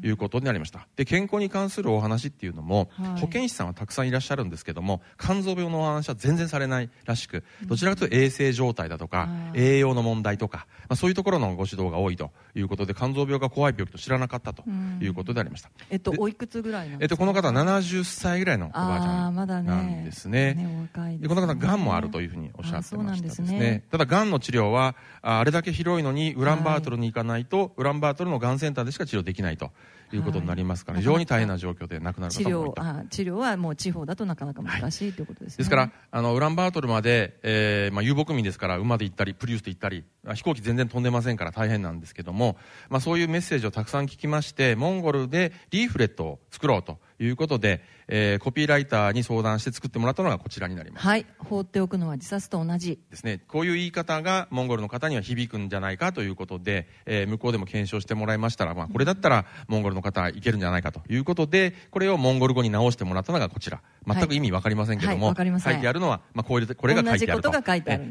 [0.02, 0.86] いうことになりました。
[0.96, 3.20] で健康に関するお話っていうのも、はい。
[3.20, 14.64] 保健師さんはたくさんいらっしゃるんですけども肝臓病のお話は全然されないらしくどちらかというと衛生状態だとか、栄養の問題とか、まあ、そういうところのご指導が多いということで肝臓病が怖い病気と知らなかったと
[15.00, 19.34] いうことでありました、えっとおいくつぐらいえっと、この方は70歳ぐらいのおばあちゃん
[19.66, 20.54] なんですね。
[20.54, 21.18] ねね。
[21.20, 23.58] でこの方、がんもあるというふうにおっしゃってましたですですね。
[23.58, 23.84] ね。
[23.90, 29.70] ただ、がんの治療は、ああれだけ広いのに、ウランバートルに行かないと、ウランバートルのがんセンターでしか治療できないと
[30.12, 31.02] いうことになりますから、はい。
[31.02, 32.82] 非常に大変な状況で亡くなる治方も多いと。
[32.82, 42.56] 療あ治療はもう地方だとなかなか難しいということですね、ですから、あの、ウランバートルまで、えーまあ、遊牧民ですから、馬で行ったり、プリウスで行ったり、あ飛行機全然飛んでませんから大変なんですけども、
[42.88, 51.06] まあ、そういうメッセージをたくさん聞きまして、モンゴルでリーフレットを作ろうということで、えーコピーライターに相談して作ってもらったのがこちらになります。
[51.06, 63.80] はい放っておくのは自殺と同じですね、こういう言い方がモンゴルの方には響くんじゃないかということで、えー向こうでも検証してもらいましたら、まあ、これだったらモンゴルの方はいけるんじゃないかということで、これをモンゴル語に直してもらったのがこちら。
[64.06, 67.50] 全く意味わかりませんけども、はいわかりません書いてあるのは、まあ、これでこれが書いてあると。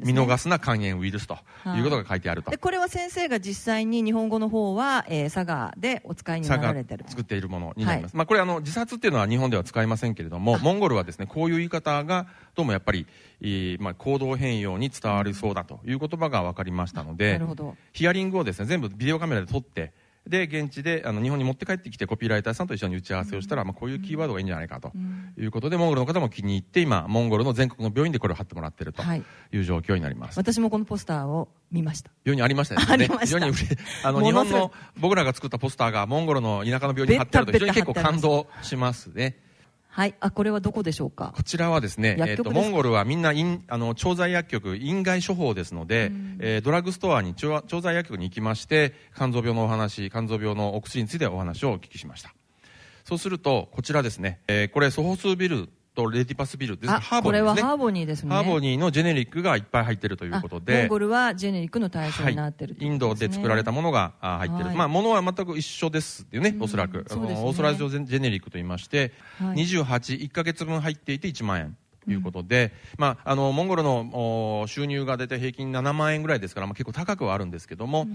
[0.04, 1.38] 見逃すな肝炎ウイルスと
[1.76, 2.52] いうことが書いてあると。
[2.52, 8.16] でこれは先生が実際に日本語の方は、えー佐賀でお使いになられてる作っているものになります。
[8.16, 13.06] まあこれあの自殺っていうのは日本では使いませんけれども、モンゴルはですね、こういう言い方がどうもやっぱり、
[13.42, 17.42] えーまあ行動変容に伝わりそうだという言葉が分かりましたので
[17.92, 19.94] ヒアリングをですね、全部ビデオカメラで撮って、
[20.28, 24.94] で、現地であの日本に持って帰ってきてコピーライターさんと一緒に打ち合わせをしたら、まあこういうキーワードがいいんじゃないかと
[25.38, 29.24] いうことで、モンゴルの方も気に入って、今、モンゴルの全国の病院でこれを貼ってもらっているとはい。
[29.52, 30.38] いう状況になります。
[30.40, 32.10] 私もこのポスターを見ました。
[32.24, 33.10] 非常にありましたよね。
[33.20, 33.52] 非常に
[34.04, 39.43] あの、日本の僕らが作ったポスターがモンゴルの田舎の病院に貼ってあると非常に結構感動しますね。
[39.96, 40.16] はい。
[40.20, 41.34] あこれはどこでしょうか？
[41.36, 42.62] こちらはですね、えっと、薬局ですか？
[42.64, 52.34] モンゴルはみんなインあの調剤薬局、院外処方ですので、えードラッグストアに調調剤薬局に行きまして、肝臓病のお話、肝臓病のお薬についてお話をお聞きしました。
[53.06, 57.62] そうすると、こちらですね、えーこれ、ソホスビルとレティパスビルですあハーボニーですね。
[57.62, 58.36] これはハーボニーですね。
[58.36, 60.80] ハーボニーのジェネリックがいっぱい入っているということで。
[60.80, 64.76] モンゴルはジェネリックの対象になってる、インドで作られたものがあ入ってる、はい。
[64.76, 69.58] まあ、ものは全く一緒ですっていうね、おそらく、ねのオーソライズジェネリックと言いまして、はい。
[69.58, 71.78] 28、1か月分入っていて1万円。
[72.06, 78.08] ということで、まあ、あのモンゴルのお収入が大体平均7万円ぐらいですから、まあ、結構高くはあるんですけども、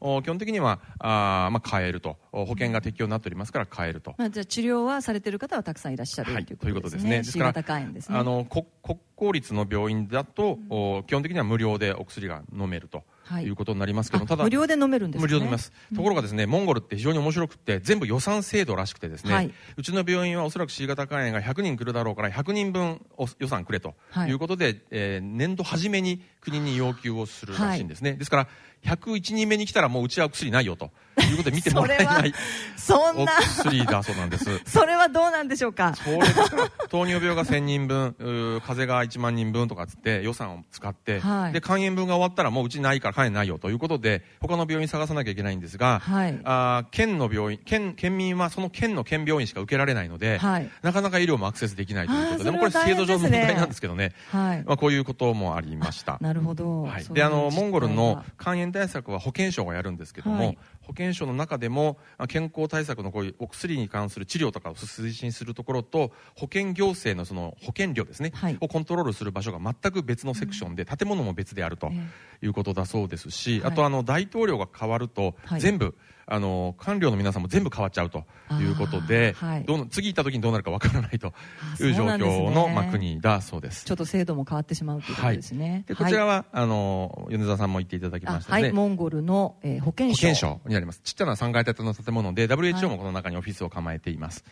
[0.00, 2.16] お基本的にはあー、まあ、買えると。
[2.32, 4.14] お保険が適用になっておりますから買えると。
[4.16, 7.24] まあ、じゃあ治療はされてる方はたくさんいらっしゃる、はいということとですすこでねね。
[7.24, 8.18] C 型肝炎ですね。
[8.18, 12.98] あの国国公立の病院だと、お基本的には無料でお薬が飲めると。
[12.98, 13.04] は
[13.40, 13.44] い。
[13.44, 15.26] いうことになりますけど、あただ無料で飲めるんですね。
[15.26, 15.72] 無料で飲めます。
[15.94, 19.50] ところがですね、モンゴルって非常に面白くて、全部予算制度らしくてですね、はい。
[19.76, 24.30] うちの病院はおそらく C 型肝炎が100人来るだろうから、100人分お予算くれとはい。
[24.30, 28.14] いうことで、えー年度初めに国に要求をするらしいんですね。
[28.14, 28.48] ですから、
[28.84, 32.32] 101人目に来たらもううちはお薬ないよということで見てもらえない
[32.76, 33.32] おそんな。
[33.40, 34.60] 薬だそうなんです。
[34.64, 35.94] それはどうなんでしょうか？
[35.94, 36.18] それ
[36.88, 41.52] 糖尿病が1000人分、風邪が1万人分とかつって予算を使って、はい。
[41.52, 46.40] で、肝炎分が終わったらもううちないから肝炎ないよということで、他の病院探さなきゃいけないんですが、はい。
[46.44, 50.70] あー県の病院、県、県民はその県の県病院しか受けられないので、はい。
[50.82, 54.64] なかなか医療もアクセスできないということで、でもこれ制度上の問題なんですけどね、はい。
[54.64, 56.18] まあこういうこともありました。
[56.20, 60.58] なるほど、はい、であのモンゴルの肝炎対策は保健省がやるんですけども、はい
[60.92, 71.90] 保健省の中でもあ健康対策のこういうお薬に関する治療とかを推進するところと保険行政のその保険料ですね、をコントロールする場所が全く別のセクションで、建物も別であると
[72.42, 75.60] いうことだそうですし、はいあとあの大統領が変わると、はい。
[75.60, 78.24] 全部あの官僚の皆さんも全部変わっちゃうと
[78.60, 81.32] いうことで、はいどの次行った時にどうなるかわからないと
[81.80, 83.84] いう状況の、まあ、国だそうです。
[83.84, 85.84] ちょっと制度も変わってしまうということですね。
[85.86, 90.20] でこちらは、あの米沢さんも言っていただきましたね、あはい、モンゴルの、えー保健省。
[90.20, 91.00] 保健省になります。
[91.02, 94.44] ちっちゃな3階建ての建物で、WHO もこの中にオフィスを構えています。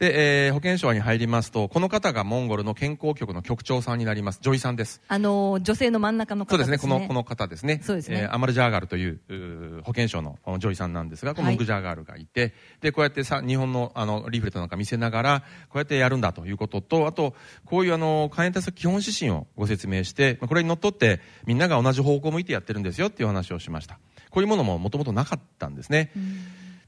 [0.00, 4.40] で、えー保健省に入りますと、この方がモンゴルの健康局の局長さんになります。
[4.42, 5.02] ジョイさんです。
[5.08, 6.64] あのー女性の真ん中の方でね。
[6.64, 7.82] そうですすね、この、この方ですね。
[7.84, 17.34] そうですねえーアマルジャーガールといううー保健省のジョイさんなんですが、このはいムグジャーガールがいて、で、こうやってさ、日本のあの、リーフレットなんか見せながら、こうやってやるんだということと、あと、
[17.66, 23.98] こういうあの、肝炎対策基本指針をご説明して、まあこれにのっとって、みんなが同じ方向を向いてやってるんですよっていう話をしました。
[24.30, 26.10] こういうものももともとなかったんですね。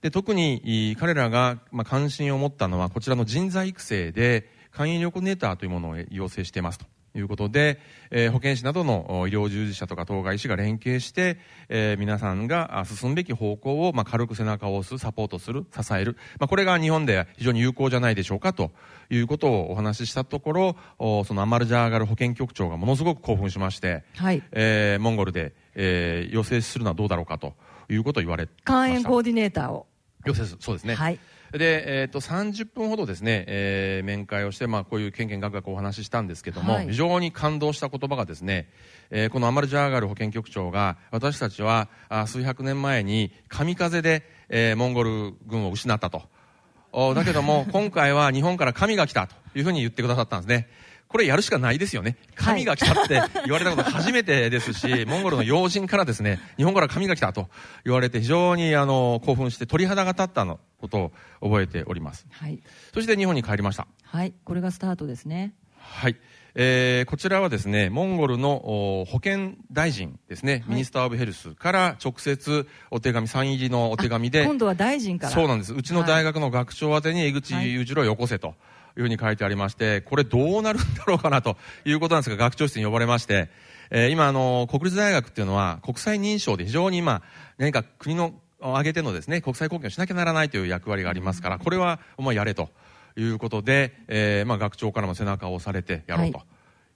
[0.02, 7.78] で特にい彼らが、まあ、関心を持ったのはこちらの人材育成で肝炎力ネーターというものを要請していますということで、
[8.10, 11.38] えー保健師などのお医療従事者とか当該医師が連携して、
[11.68, 18.70] えー皆さんがあ進むべき方向を、まあ、軽く背中を押すサポートする支える、まあ、これが日本で非常に有効じゃないでしょうかと
[19.10, 24.42] いうことをお話ししたところおそのアマルジャーガル保健局長がものすごく興奮しまして、はい。
[24.52, 27.54] えーモンゴルで、えー要請するのはどうだろうかと
[27.90, 29.91] いうことを言われ肝炎コーディネーターを。
[30.24, 30.94] 要請するそうですね。
[30.94, 31.18] はい。
[31.52, 38.68] で、えっ、と、30分ほどですね、えー面会をして、まあ、こういうけんけんがくがくお話ししたんですけども、はい非常に感動した言葉がですね、
[39.10, 46.22] えーこのアマルジャーガル保健局長が、私たちは、あ数百年前に、神風で、えーモンゴル軍を失ったと。
[46.92, 50.68] おだけども、 今回は日本から神が来たというふうに言ってくださったんですね。
[51.12, 52.16] これやるしかないですよね。
[52.34, 57.50] 神が来たって言われたこと初めてですし、 モンゴルの要人からですね、日本から神が来たと
[57.84, 62.26] 言われて非常にあの興奮して鳥肌が立ったのことを覚えております。
[62.30, 62.58] はい。
[62.94, 63.86] そして日本に帰りました。
[64.04, 64.32] はい。
[64.44, 65.52] これがスタートですね。
[65.76, 66.16] はい。
[66.54, 75.32] えーこちらはですね、モンゴルのお保健大臣ですね、 Minister of Health から直接お手紙、サイン入りのお手紙で、今度は大臣から。
[75.32, 75.74] そうなんです。
[75.74, 78.52] うちの大学の学長宛てに江口有一郎をよこせとい
[79.00, 83.50] うふうに書いてありまして、これどうなるんだろうかなということなんですが、学長室に呼ばれまして、
[83.90, 87.22] えー今あの、国立大学っていうのは国際認証で非常に今、
[87.58, 92.70] 何か国の挙げてのですね、国際貢献をしなきゃならないという役割がありますから、これはお前やれと
[93.16, 96.42] いうことで、えーまあ学長からも背中を押されてやろうと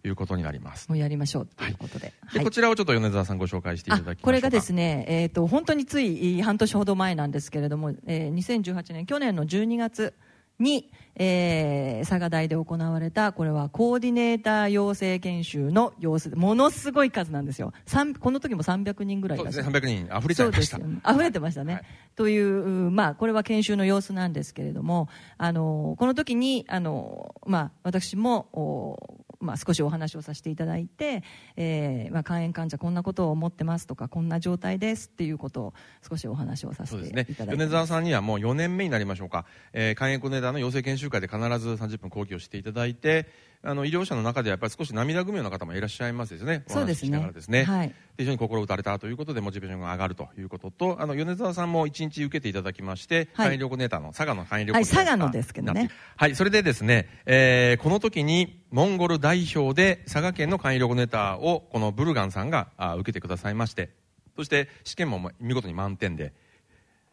[0.04, 0.88] いうことになります。
[0.88, 2.12] もうやりましょうということで。
[2.32, 4.22] でこちらをちょっと米沢さんご紹介していただき。
[4.22, 10.14] これがですね、えー、と本当につい半年ほど前なんですけれども、えー2018年、去年の12月
[10.58, 19.64] に、えー佐賀大で行われた、これはコーディネーター養成研修の様子で、ものすごい数なんですよ、三この時も300人ぐらいいらっしゃる。
[19.64, 20.18] そうですね、300人。
[20.18, 20.78] 溢れちゃいました。
[20.78, 21.82] ね溢れてましたね。
[22.14, 31.22] という、まあ、これは研修の様子なんですけれども、あの、この時に、あの、まあ、私も、おまあ、少しお話をさせていただいて、
[31.56, 35.74] えーまあ、肝炎患者こんなことを思ってますとか、こんな状態ですっていうことを
[36.08, 37.56] 少しお話をさせていただいて。
[37.56, 43.28] 米沢さんにはもう4年目になりましょうか、えー、肝炎コネーターの養成研修会で必ず30分講義をしていただいて、
[43.62, 47.94] あの医療者の中でやっぱり少し涙ぐむような方もいらっしゃいますですね、お話ししながらですね、はい。
[48.18, 53.26] 非常に心打たれたということで、モチベーションが上がるということと、あの米沢さんも1日受けていただきまして、はい。
[53.32, 55.90] 肝炎力コーディネーターの佐賀の肝炎力はい、佐賀のですけどね。
[56.16, 63.90] はい、それでですね、えーこの時にモンゴル代表で佐賀県の肝炎力コーディネーターをこのブルガンさんがあ受けてくださいまして、
[64.36, 66.32] そして試験も見事に満点で、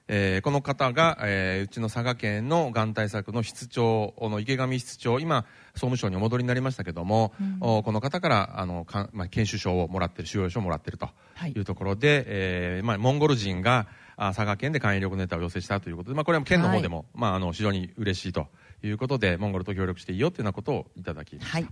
[0.07, 11.09] えーこの方が、えーうちの佐賀県のがん対策の室長の池上室長、今、総務省にお戻りになりましたけども、おこの方からあのか、まあ、研修証をもらってる、収容証をもらってると
[11.47, 11.59] い。
[11.59, 18.47] うところで、えーまあ、モンゴル人があ佐賀県で肝炎力ネタを要請したということで、まあ、これは県の方でも、まあ、あの非常に嬉しいと
[18.83, 21.71] いうことで、モンゴルと協力していいよというようなことをいただきました。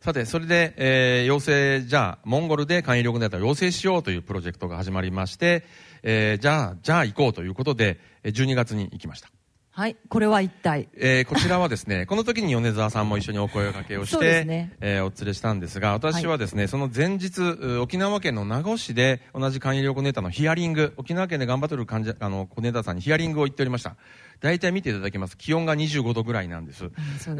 [0.00, 5.64] さて、それで、えー要請、じゃあ、モンゴルで肝炎力ネタを要請しようというプロジェクトが始まりまして、
[6.02, 9.30] えーじゃあ、じゃあ行こうということで、えー12月に行きました。
[9.78, 10.88] はい、これは一体。
[10.96, 23.94] えーこちらはですね、 この時に米沢さんも一緒にお声掛けをして、すねえーお連れしたんですが、私はですね、その前日、う沖縄県の名護市で同じ肝医療コネーターのヒアリング、沖縄県で頑張っている患者、あの、コネーターさんにヒアリングを行っておりました。
[24.40, 25.38] 大体見ていただきます。
[25.38, 26.90] 気温が25度ぐらいなんです。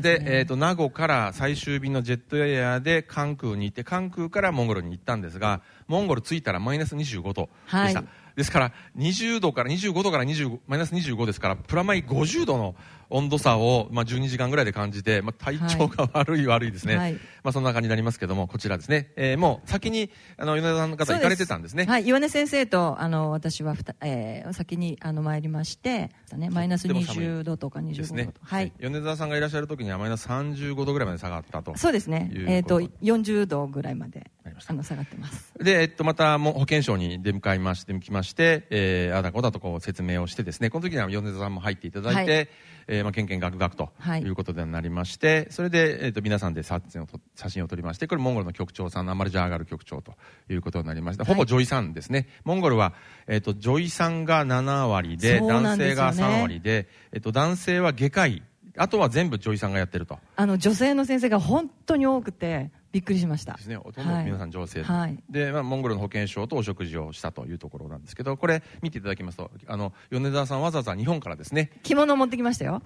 [0.01, 8.01] でねえっ、と、名護から最終便のジェットエアで関空に行って、関空からモンゴルに行ったんですが、モンゴル着いたらマイナス25度でした。
[8.01, 8.05] はい
[8.38, 12.77] ですから、20度から25度から20マイナス25ですから、プラマイ50度の
[13.11, 17.14] 温度差を、まあ、12時間ぐらいで感じて、まあ、体調が悪い、悪いですね、はい。
[17.14, 21.87] まあ、そんな感じになりますけどもこちらですね、えーもう先にあの米田さんの方行かれてたんですね。
[21.87, 31.77] はい、岩根先生とあの私はふた、えー先にあの参りまして、ね、マイナスとっても寒い20度とか25度とね、はい、米沢さんがいらっしゃる時にはマイナス35度ぐらいまで下がったと。
[31.77, 32.31] そうですね。
[32.46, 32.80] えっ、こと。
[32.80, 35.53] と40度ぐらいまであの下がってます。
[35.59, 42.49] で、えっと、またもう保健省に出迎えまして、きまして、えー、あだこだとこう説明をしてですね、この時には米沢さんも入っていただいて、はい
[42.89, 50.14] えー、まあ、けんけんがくがくとはいいうことでなりまして、それで、えっと、皆さんで撮影をと写真を撮りまして、これモンゴルの局長さんのアマルジャーガル局長と
[50.49, 52.29] いうことになりまして、ほぼ女医さんですね。
[52.45, 52.95] モンゴルは、
[53.26, 58.43] えっと、女医さんが7割で、でね性が3割で、えっと、男性は外科医、
[58.79, 60.18] あとは全部女医さんがやってると。
[60.37, 63.55] あの女性の先生が本当に多くてびっくりしました。
[63.55, 72.82] ですね、ほとんど皆さん女性で、はいで、まあ、モンゴルの保健省とお食事をしたというところなんですけど、これ見ていただきますと、あの、米沢さんわざわざ日本からですね、着物持ってきましたよ。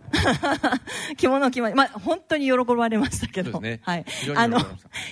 [1.17, 3.53] 着物を着ま、まあ、本当に喜ばれましたけど。
[3.53, 4.05] そうですねはい
[4.37, 4.59] あの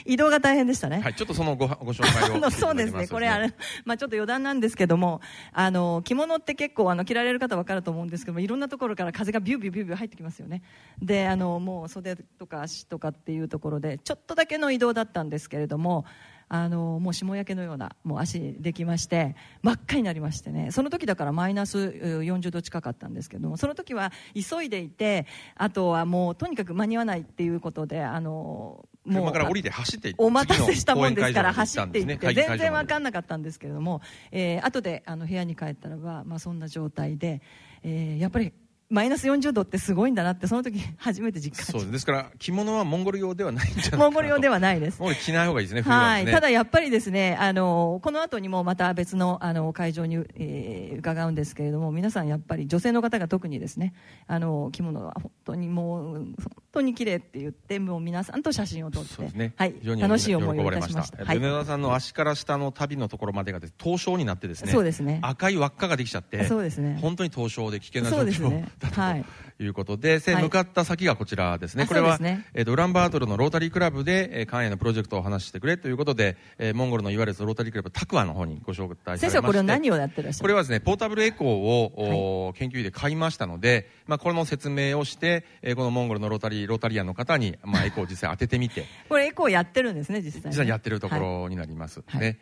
[0.04, 1.00] 移動が大変でしたね。
[1.00, 3.52] はい、ちょっとそのごご紹介を あのそうですね、これあれ、
[3.84, 5.20] まあ、ちょっと余談なんですけども、
[5.52, 10.62] あの着物って結構あの着られる方分かると思うんですけども、いろんなところから風がビュービュービュービュー入ってきますよね。
[11.00, 16.04] で、あのもう袖とか足とかっていうところで、ちょっとだけの移動だったんですけれども。
[16.52, 21.82] あのもう霜焼けのようなもう足できまして真っ赤になりましてねその時だからマイナスう
[22.22, 34.00] 40度近かったんですけどもその時は急いでいてあとはもうとにかく間に合わないっていうことであのもう車から降りて走っていってお待たせしたもんですから走っていって全然分かんなかったんですけれども、
[34.32, 37.40] えー後であの部屋に帰ったらば、まあ、そんな状態で、
[37.84, 38.52] えーやっぱり
[38.90, 41.92] マイナス40度ってすごいんだなってその時 初めて実感しそうです。
[41.92, 45.00] ですから着物はモンゴル用ではないんじゃないかモンゴル用ではないです。
[45.00, 53.92] モンゴル着ない方がいいですね冬ははい、ただやっぱりですね、あのこの後にもまた別のあの会場に、えー伺うんですけれども、皆さんやっぱり女性の方が特にですね、
[54.26, 56.34] あの着物は本当にもう本
[56.72, 59.54] 当に綺麗って言って、もう皆さんと写真を撮って、ね。
[59.56, 59.74] はい。
[59.80, 60.88] 非常、に楽しい思いをいたた。
[60.88, 61.24] しました。
[61.24, 61.38] はい。
[61.38, 65.18] 米沢さんの足から下の旅のところまでがです凍傷になってですねそうですね。
[65.22, 66.98] 赤い輪っかができちゃってそうですね。
[67.00, 69.24] 本当に凍傷で危険な状そうです況ねはい
[69.60, 90.48] ということで、向かった先がこちらですね、あこれは、ねえーとウランバートルのロータリークラブで、えー、肝炎のプロジェクトを話してくれということで、えーモンゴルのいわゆるロータリークラブ、タクワの方にご紹介されまして先生はこれは何をやってらっしゃるこれはですね、ポータブルエコーを、お研究費で買いましたので、まあ、これの説明をして、えーこのモンゴルのロータリー、ロータリアンの方に、まあ、 エコーを実際当ててみて、これエコーやってるんですね、実際、ね。
[90.48, 92.02] 実際にやってるとこはいろになります。
[92.14, 92.38] ね。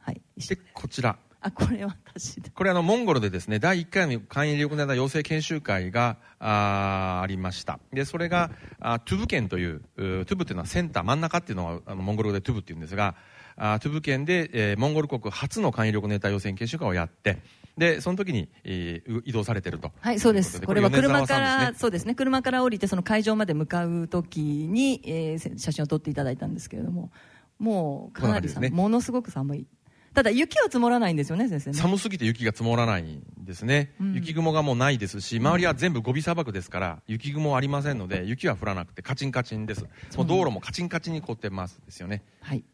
[0.00, 0.20] はい。
[0.36, 1.16] で、こちら。
[1.42, 2.50] あ、これ私で。
[2.50, 7.80] これあの、モンゴルでですね、第1回の肝炎力ネタ養成研修会が、あーありました。
[7.92, 13.14] で、それが、あトゥブ県という、うトゥブっていうのはセンター、真ん中っていうのが、あの、モンゴル語でトゥブって言うんですが、
[13.56, 17.38] あトゥブ県で、えーモンゴル国初の肝炎力ネタ養成研修会をやって、
[17.76, 19.92] で、その時に、えーう移動されてると。
[20.00, 20.60] はい、そうです。
[20.60, 27.10] これは車から、そうですね、車から降りて、その会場まで向かうときに、えーせ写真を撮っていただいたんですけれども、
[27.58, 29.66] もうかなり寒ねものすごく寒い。
[30.14, 31.76] ただ、雪は積もらないんですよね、先生ね。
[31.76, 39.86] 寒すぎて雪が積もらないんですね、うん雪雲がもうないですし、周りは全部ゴビ砂漠ですから、雪雲ありませんので、雪は降らなくて、カチンカチンです。
[40.16, 42.22] もう道路もカチンカチンに凍ってますですよね。
[42.40, 42.64] はい。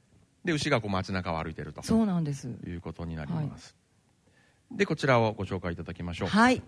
[0.45, 1.83] で、牛がこう街中を歩いてると。
[1.83, 2.49] そうなんです。
[2.49, 3.77] いうことになります。
[4.71, 6.29] で、こちらをご紹介いただきましょう。
[6.29, 6.63] はい。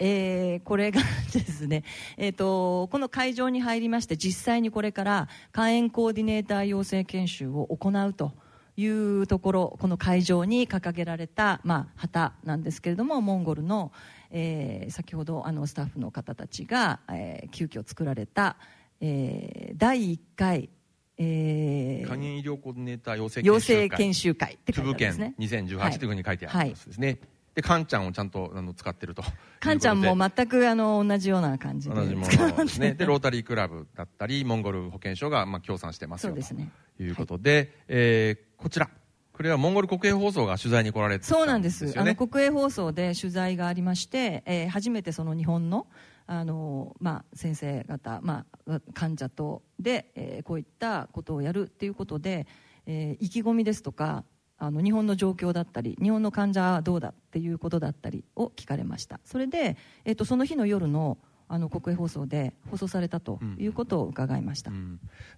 [0.00, 1.00] えーこれが
[1.32, 1.82] ですね、
[2.16, 8.32] えっ、と、この会場に入りまして、実際にこれから肝炎コーディネーター養成研修を行うと
[8.80, 8.86] い
[9.20, 13.90] うところ、この会場に掲げられた、まあ、旗なんですけれども、モンゴルの、
[14.30, 18.56] えー先ほどあのスタッフの方たちが、えー急遽作られた、
[19.00, 20.68] えー第1回、
[21.16, 25.34] えー肝炎医療コーディネーター養成養成研修会って書いてあるん県ですね。
[25.66, 27.18] 2018というふうに書いてありますですね。
[27.56, 29.24] で、カンちゃんをちゃんとあの使ってると。
[29.58, 32.94] カンちゃんも全くあの同じような感じで同じものですね。
[32.94, 38.90] で、ロータリークラブだったり、モンゴル保健省がまあ協賛してますよということで、えーこちら。
[39.32, 41.94] これはモンゴル国営放送が取材に来られてたそうなんです。
[41.96, 45.86] あの国営放送で取材がありまして、えー初めてその日本の
[46.26, 52.48] あの、まあ、先生方、まあ、患者とで、えーこういったことをやるっていうことで、
[52.86, 54.24] えー意気込みですとか
[54.58, 59.20] あの日本の状況だったり日本の患者はどうだっていうことだったりを聞かれました。
[59.24, 61.16] それで、えー、とその日の夜の
[61.48, 64.70] あの国営放送で放送されたということを伺いました、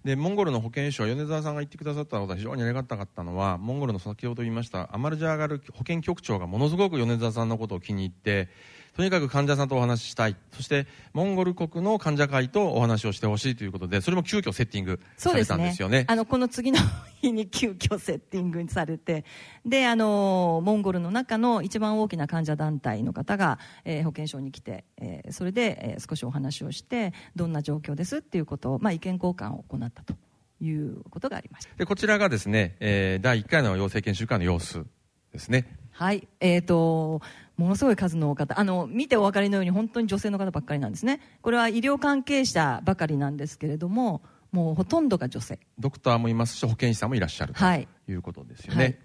[0.03, 8.49] でモンゴルの保健省米沢さんが言ってくださったことは非常にありがたかったのはモンゴルの先ほど言いましたアマルジャーガル保健局長がものすごく米沢さんのことを気に入って
[8.95, 10.35] とにかく患者さんとお話ししたい。
[10.51, 16.05] そしてモンゴル国の患者会とお話をしてほしいということでそれも急遽セッティングされたんですよね。
[16.09, 16.79] あのこの次の
[17.21, 19.23] 日に急遽セッティングされて
[19.65, 30.15] であのモンゴルの中の一番大きな患者団体の方が、えー、保健所に来て、えー、それで、えー、少しお話をしてどんな状況ですっていうことを、まあ、意見交換を行ったと
[30.59, 31.73] いうことがありました。
[31.77, 34.85] でこちらがですね、えー、第1回の養成研修会の様子
[35.31, 35.77] ですね。
[35.91, 36.27] はい。
[36.39, 37.21] えーと
[37.61, 38.59] ものすごい数の方。
[38.59, 41.21] あの見てお分かりのように本当に女性の方ばっかりなんですね。
[41.41, 45.59] これは医療関係者ばかりなんですけれどももうほとんどが女性。
[45.79, 48.97] ドクターもいますし保健師さんもいらっしゃるということですよね、はい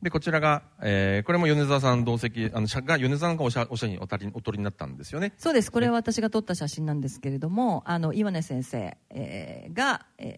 [0.00, 5.32] でこちらが、えー、これも米沢さん同席あのが米沢がおしゃおしゃにおたりお取りになったんですよね。
[5.38, 5.72] そうです。
[5.72, 10.36] これは私が撮った写真なんですけれどもあの岩根先生、えー、が、え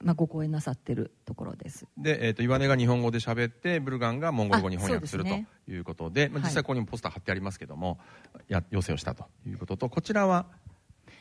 [0.00, 1.86] ーまあ、ご講演なさってるところです。
[1.98, 5.30] で、えーと、岩根が日本語で喋ってブルガンがモンゴル語に翻訳すると
[5.70, 7.98] いうことで、まあ、実際ここにもポスター貼ってありますけども、
[8.32, 10.46] はい、や要請をしたということとこちらは？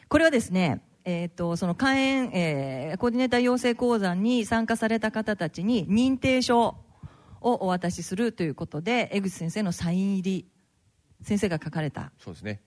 [0.08, 2.00] これはですねえーと、その肝炎、
[2.34, 6.76] えー、コーディネーター養成講座に参加された方たちに認定証
[7.42, 10.48] をお渡しするということで江口先生のサイン入り
[11.22, 12.12] 先生が書かれた。
[12.20, 12.62] そうですね。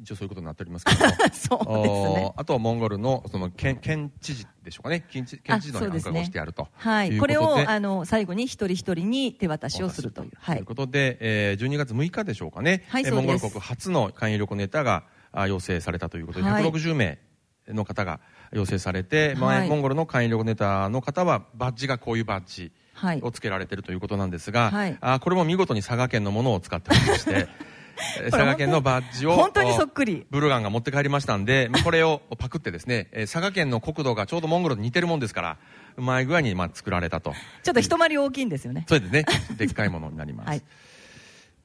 [0.00, 0.98] 一応そういうことになっておりますけど
[1.34, 2.32] そうですね。
[2.36, 5.04] あとはモンゴルのその県県知事でしょうかね。
[5.10, 7.18] 県知県知事のなんかをしてやると、ね、はい。
[7.18, 10.30] これをあの最後に一人一人に手渡しをするという。
[10.38, 15.04] はい、ということで、えー、12月6日でしょうかね、はい、モンゴル国初の勧誘旅行ネタが
[15.48, 17.18] 要請されたということで、はい、160名
[17.66, 18.20] の方が
[18.52, 22.72] 要請されて、はい、モンゴルの勧誘旅行ネタの方はバッジがこういうバッジ
[23.22, 27.48] をつけられているということなんですが、はい、あこれも見事に佐賀県のものを使っておりまして
[28.30, 30.24] 佐賀県のバッジを本当にそっくり。
[30.30, 35.56] ブルガンが持って帰りましたんでこれをパクってですね佐賀県の国土がちょうどモンゴルと似てるもんですから
[35.96, 37.34] うまい具合にまあ作られたと。
[37.64, 38.84] ちょっと一回り大きいんですよね。
[38.88, 39.24] そうですね。
[39.56, 40.62] でっかいものになります、 はい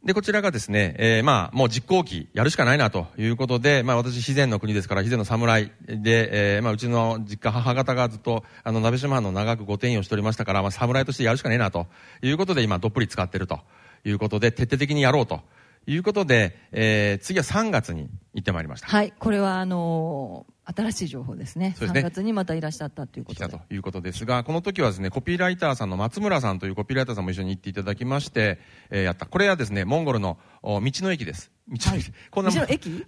[0.04, 11.88] で、こちらがですね、えー、まあ、もう実行機やるしかないなということで、まあ私、自然の国ですから、自然の侍で、えー、まあうちの実家母方がずっと、あの、鍋島藩の長くご転移をしておりましたから、まあ侍としてやるしかねえなと
[12.22, 13.62] いうことで、今、どっぷり使ってると
[14.04, 15.40] いうことで、徹底的にやろうと
[15.88, 18.88] いうことで、えー、次は3月に行ってまいりました。
[18.88, 21.76] はい、これはあの新しい情報ですね。
[21.78, 22.00] すね。
[22.00, 23.52] 3月にまたいらっしゃったということで。
[23.52, 28.60] ということですが、この時はですね、コピーライターさんの松村さんというコピーライターさんも一緒に行っていただきまして、
[28.90, 29.26] えー、やった。
[29.26, 31.52] これはですね、モンゴルの道の駅です。
[31.70, 32.12] 道の駅。
[32.30, 33.06] こんな道の駅？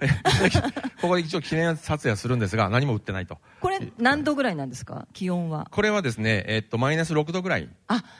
[1.01, 3.37] ここで一応記念撮影するんですが、何も売ってないと。
[3.59, 5.07] これ何度ぐらいなんですか？
[5.13, 5.67] 気温は。
[5.71, 7.69] これはですね、えー、っと、マイナス6度ぐらい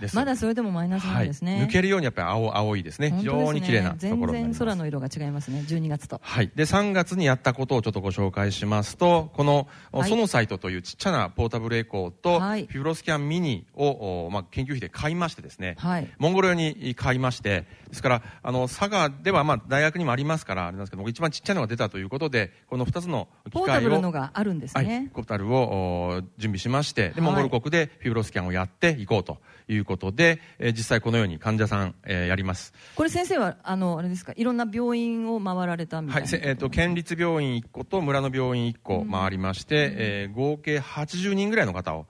[0.01, 0.17] です。
[0.17, 1.55] あ、まだそれでもマイナスなんですね。
[1.55, 3.11] はい、抜けるようにやっぱり青、青いですね。
[3.17, 6.19] 非常に綺麗なところ全然空の色が違いますね、12月と。
[6.21, 6.51] はい。
[6.53, 17.65] で、3月にやったことをちょっとご紹介しますと、この、はい、ソノサイトというちっちゃなポータブルエコーと、はい、フィブロスキャンミニを、まあ、研究費で買いましてですね、はい、モンゴル用に買いまして、
[17.95, 23.65] ですから、あの、佐賀では、まあ、大学にもありますから、あれなんですけど、一番ちっちゃいのが出たということで、この2つの機械を。
[23.65, 24.83] ポータブルのがあるんですね。
[24.83, 32.73] はい、ポータブルを準備しまして、で、モンゴル国でフィブロスキャンをやっていこうということで、えー、実際このように患者さん、えー、やります。
[32.95, 36.27] これ先生は、あの、あれですか、いろんな病院を回られたみたいな？
[36.27, 42.05] はい、えっ、ー、と、県立病院1個と村の病院1個回りまして、うん、えー、合計80人ぐらいの方を、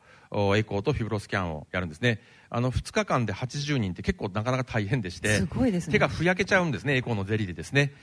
[0.58, 2.20] エコーとフィブロスキャンをやるんですね。
[2.50, 7.94] あの2日間で80人って結構なかなか大変でして、すごいですね、手がふやけちゃうんですね、エコーのゼリーでですね。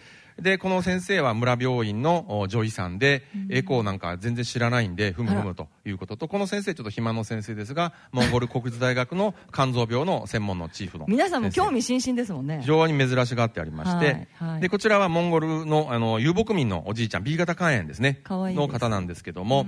[0.41, 11.07] で、この先生は村病院の女医さんで、うん、エコーなんか全然知らないんで、ふむふむということと、この先生ちょっと暇の先生ですが、モンゴル国立大学の 肝臓病の専門のチーフの。
[11.09, 12.59] 皆さんも興味津々ですもんね。
[12.61, 18.21] 非常に珍しがってありまして、はいはい、で、こちらはモンゴルの、あの、遊牧民のおじいちゃん、B 型肝炎ですね。
[18.25, 19.67] かわいいの方なんですけども、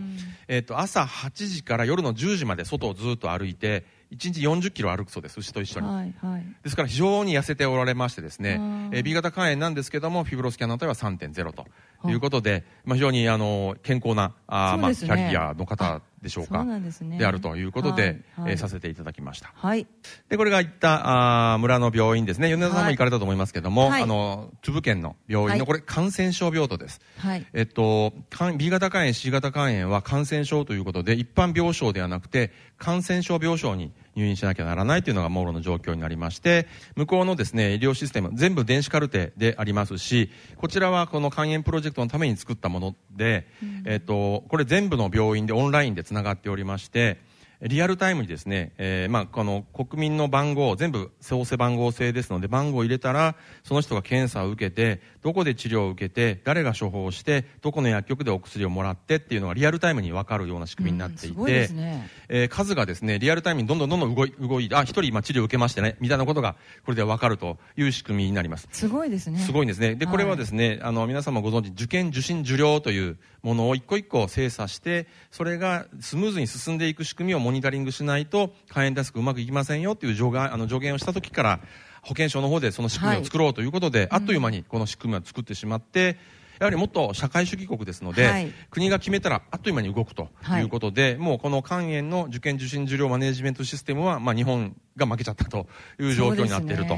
[0.48, 3.84] えっ、と、朝8時から夜の10時まで外をずっと歩いて、
[4.14, 5.86] 1日40キロ歩くそうです、牛と一緒に。
[5.86, 8.60] はいはい、ですから非常に痩せておられましてですね、
[8.92, 11.66] えー、B 型肝炎なんですけども、フィブロスキャンの値は3.0と
[12.08, 16.64] いうことで、まあ、非常にあの健康なあ、ね、まあ、キャリアの方でしょうか。
[16.80, 17.18] ですね。
[17.18, 19.52] であるということで、はいはい、えー、させていただきました。
[19.54, 19.86] はい。
[20.28, 22.48] で、これが行ったあ村の病院ですね。
[22.48, 27.00] 米田さんも行かれたと思いますけども、はい、あの、都府県の病院の、これ感染症病棟です。
[27.18, 27.46] はい。
[27.52, 28.14] えっと、
[28.56, 47.18] B 型肝炎、C 型肝炎は感染症ということで、一般病床ではなくて、感染症病床に入院しなきゃならないというのがモーロの状況になりまして、向こうのですね、医療システム、全部電子カルテでありますし、こちらはこの肝炎プロジェクトのために作ったもので、うん、えっと、これ全部の病院でオンラインで繋がっておりまして、
[47.62, 68.68] リアルタイムにですね、えー、まあ、この国民の番号、全部創生番号制ですので、番号を入れたら、その人が検査を受けて、どこで治療を受けて、誰が処方して、どこの薬局でお薬をもらってっていうのがリアルタイムに分かるような仕組みになっていて、うんね、えー、数がですね、リアルタイムにどんどんどんどん動い、動いあ、一人今治療を受けましてね、みたいなことが、これで分かるという仕組みになります。
[68.70, 69.38] すごいですね。
[69.38, 69.94] すごいんですね。
[69.94, 81.60] で、これはですね、はい、あの、皆様ご存知、受験、受診、受領というものを一個一個精査して、それがスムーズに進んでいく仕組みをモニタリングしないと、と肝炎対策うまくいきませんよっていう助言あの助言をした時から
[82.04, 86.18] 保健省の方でその仕組みを作ろうということで、はい、あっという間にこの仕組みを作ってしまって、
[86.58, 90.28] やはりもっと社会主義国ですので、はい、国が決めたらあっという間に動くと
[90.58, 95.66] いうことで、はい、もうこの肝炎の受験受診受領マネジメントシステムは、まあ、日本が負けちゃったと
[95.98, 96.94] いう状況になっていると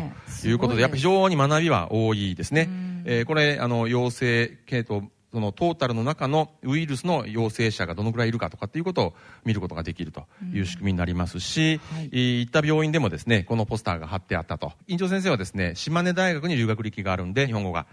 [0.47, 2.69] いうことで、でね、やっぱり非常に学びは多いですね。
[3.07, 9.15] えー、これ、あの、陽性系統そのトータルの中のウイルスの陽性者がどのくらいいるかとかっていうことを
[9.45, 10.25] 見ることができると
[10.55, 14.73] いう仕組みになりますし、うんはい、行った病院でもですね、このポスターが貼ってあったと。
[14.87, 17.87] 院長先生はですね、島根大学に留学歴があるんで、日本語が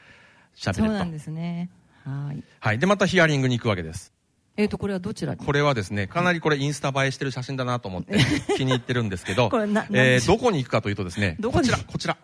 [0.56, 0.86] 喋れると。
[0.86, 1.70] そうなんですね。
[2.06, 2.44] はい。
[2.62, 2.80] はい。
[2.80, 4.14] で、またヒアリングに行くわけです。
[4.56, 8.18] えっ、ー、と、これはどちらこれはですね、かなりこれインスタ映えしてる写真だなと思って
[8.56, 9.50] 気に入ってるんですけど、
[9.92, 12.16] えー、どこに行くかというとですね、こちら、こちら。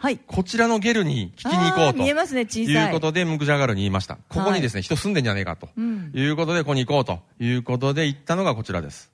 [0.00, 1.98] はい、こちらのゲルに聞きに行こうと。
[1.98, 2.06] 見、
[2.72, 4.16] い,うことで、ムクジャガルに言いました。
[4.28, 5.68] ここにですね、人住んでんじゃねえかと、
[6.14, 9.10] いうことで、ここに行こうということで行ったのがこちらです。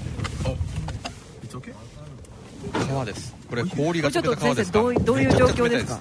[0.00, 1.80] はい
[2.88, 3.34] 川です。
[3.48, 4.80] これ氷が溶けた川ですか？
[4.80, 6.00] どうどういう状況ですか？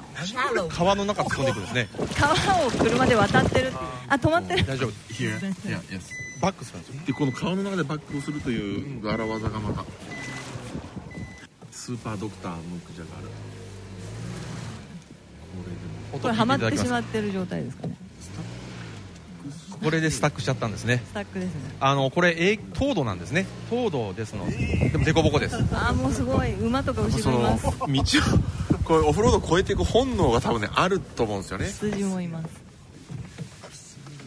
[0.70, 1.90] 川の中突っ込んでいくんですね。
[2.16, 2.34] 川
[2.68, 3.72] を車で渡ってる。
[4.08, 4.66] あ止まってる。
[4.66, 4.90] 大丈夫。
[5.14, 5.40] Here?
[5.40, 6.02] Yeah, yes.
[6.42, 7.02] バックするんですよ。
[7.06, 9.86] でこの川の中でバックをするという荒技がまた。
[11.72, 13.28] スーパードクターのクジャがある。
[16.20, 17.96] これはまってしまってる状態ですかね。
[19.84, 21.02] これでスタックしちゃったんですね。
[21.08, 21.76] スタックですね。
[21.80, 23.46] あのこれ、え糖度なんですね。
[23.70, 24.46] 糖度ですの。
[24.50, 25.58] でも凸凹です。
[25.74, 26.54] あもうすごい。
[26.56, 27.66] 馬とか後ろいます。
[27.66, 27.80] 道を
[28.84, 31.68] これオフロード越えていく本能が多分ねあると思うんですよね。
[31.68, 32.70] 羊もいます。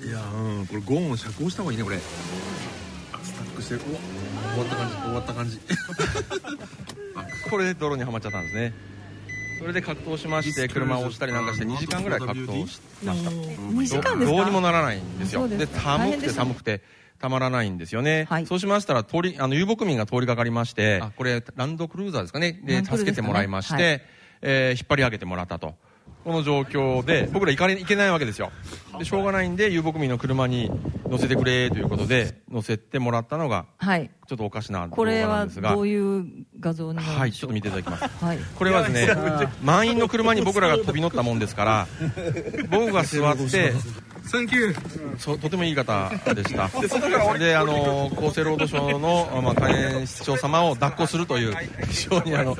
[0.06, 1.98] いやうんこれゴーンを遮光した方がいいねこれ。
[1.98, 3.86] スタックして終
[4.58, 5.60] わった感じ終わった感じ。
[7.50, 8.72] これで泥にはまっちゃったんですね
[9.62, 13.30] それで格闘しまして車を押したりなんかして2時間ぐらい格闘しました。
[13.30, 14.36] 2時間ですか？
[14.36, 15.46] どうにもならないんですよ。
[15.46, 16.82] で寒くて寒くて
[17.20, 22.60] たまらないんですよね、はい、そうしましたら通りあの遊牧民が通りかかりましてこれランドクルーザーですかね。
[22.64, 24.02] で助けてもらいまして、ねはい、
[24.42, 25.76] えー、引っ張り上げてもらったと
[26.24, 28.50] この状況で僕ら行かれ行けないわけですよ。
[28.98, 30.70] でしょうがないんで遊牧民の車に
[31.08, 35.74] 乗せてくれということで乗せてもらったのが、はい、ちょっとおかしな動画なんですが。
[35.74, 36.26] これはどういう
[36.60, 41.88] 画像にはいちょっと見ていただきます、はい、これはですね満員の車に僕らが飛び乗ったもんですから
[42.70, 43.72] 僕が座って
[44.24, 45.02] サンキュー。
[45.18, 46.68] そとてもいい方でした。
[47.38, 51.54] であの厚生労働省の、まあ、加園室長様を抱っこするという
[51.88, 52.56] 非常にあの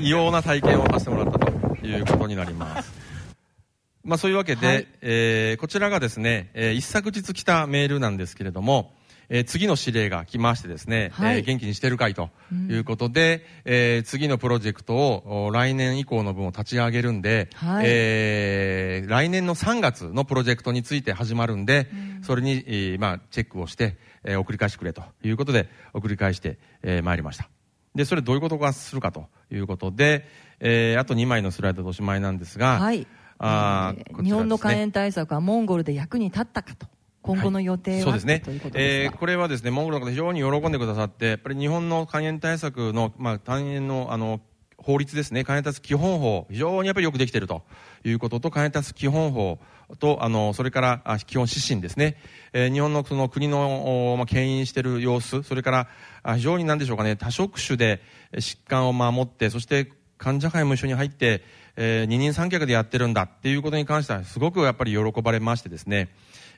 [0.00, 1.53] 異様な体験をさせてもらったと
[1.86, 2.92] いうことになります。
[4.04, 8.92] まあそういうわけで、はい、えー、こちらがですね、えー、一昨日来たメールなんですけれども、
[9.28, 12.30] えー、次の指令が来ましてですね、はい、えー、元気にしてるかいと
[12.68, 27.48] いうことで、うん、えー、次のプロジェクトを来年以降の分を立ち上げるんで、はい、えー、来年の3月のプロジェクトについて始まるんで、うん、それに、えー、まあチェックをして、えー、送り返してくれということで送り返して、えー、参りました。
[27.94, 30.26] で、それどういうことがするかということで、
[30.60, 33.06] えー、あと2枚のスライドでおしまいなんですが、はい。
[33.38, 36.86] あ、えーね、日本の肝炎対策はモンゴルで役に立ったかと。
[37.22, 38.40] 今後の予定は、はい、そうですね。
[38.40, 44.40] とえー、これはですね、モンゴルの方非常に喜んでくださって、やっぱり日本の肝炎対策の、まあ、肝炎の、あの、
[44.76, 47.62] 法律ですね、肝炎対策基本法、非常にやっぱりよくできていると
[48.04, 49.58] いうことと、肝炎対策基本法
[49.98, 52.18] と、あの、それから、あ基本指針ですね、
[52.52, 55.88] えー、日本のその国の、まあ、牽引している様子、それから、
[56.22, 58.02] あ非常になんでしょうかね、多職種で
[58.34, 61.42] 疾患を守って、そして患者会も一緒に入って、
[61.76, 66.08] えー、二人三脚でやってるんだっていうことに関してはすごくやっぱり喜ばれましてですね、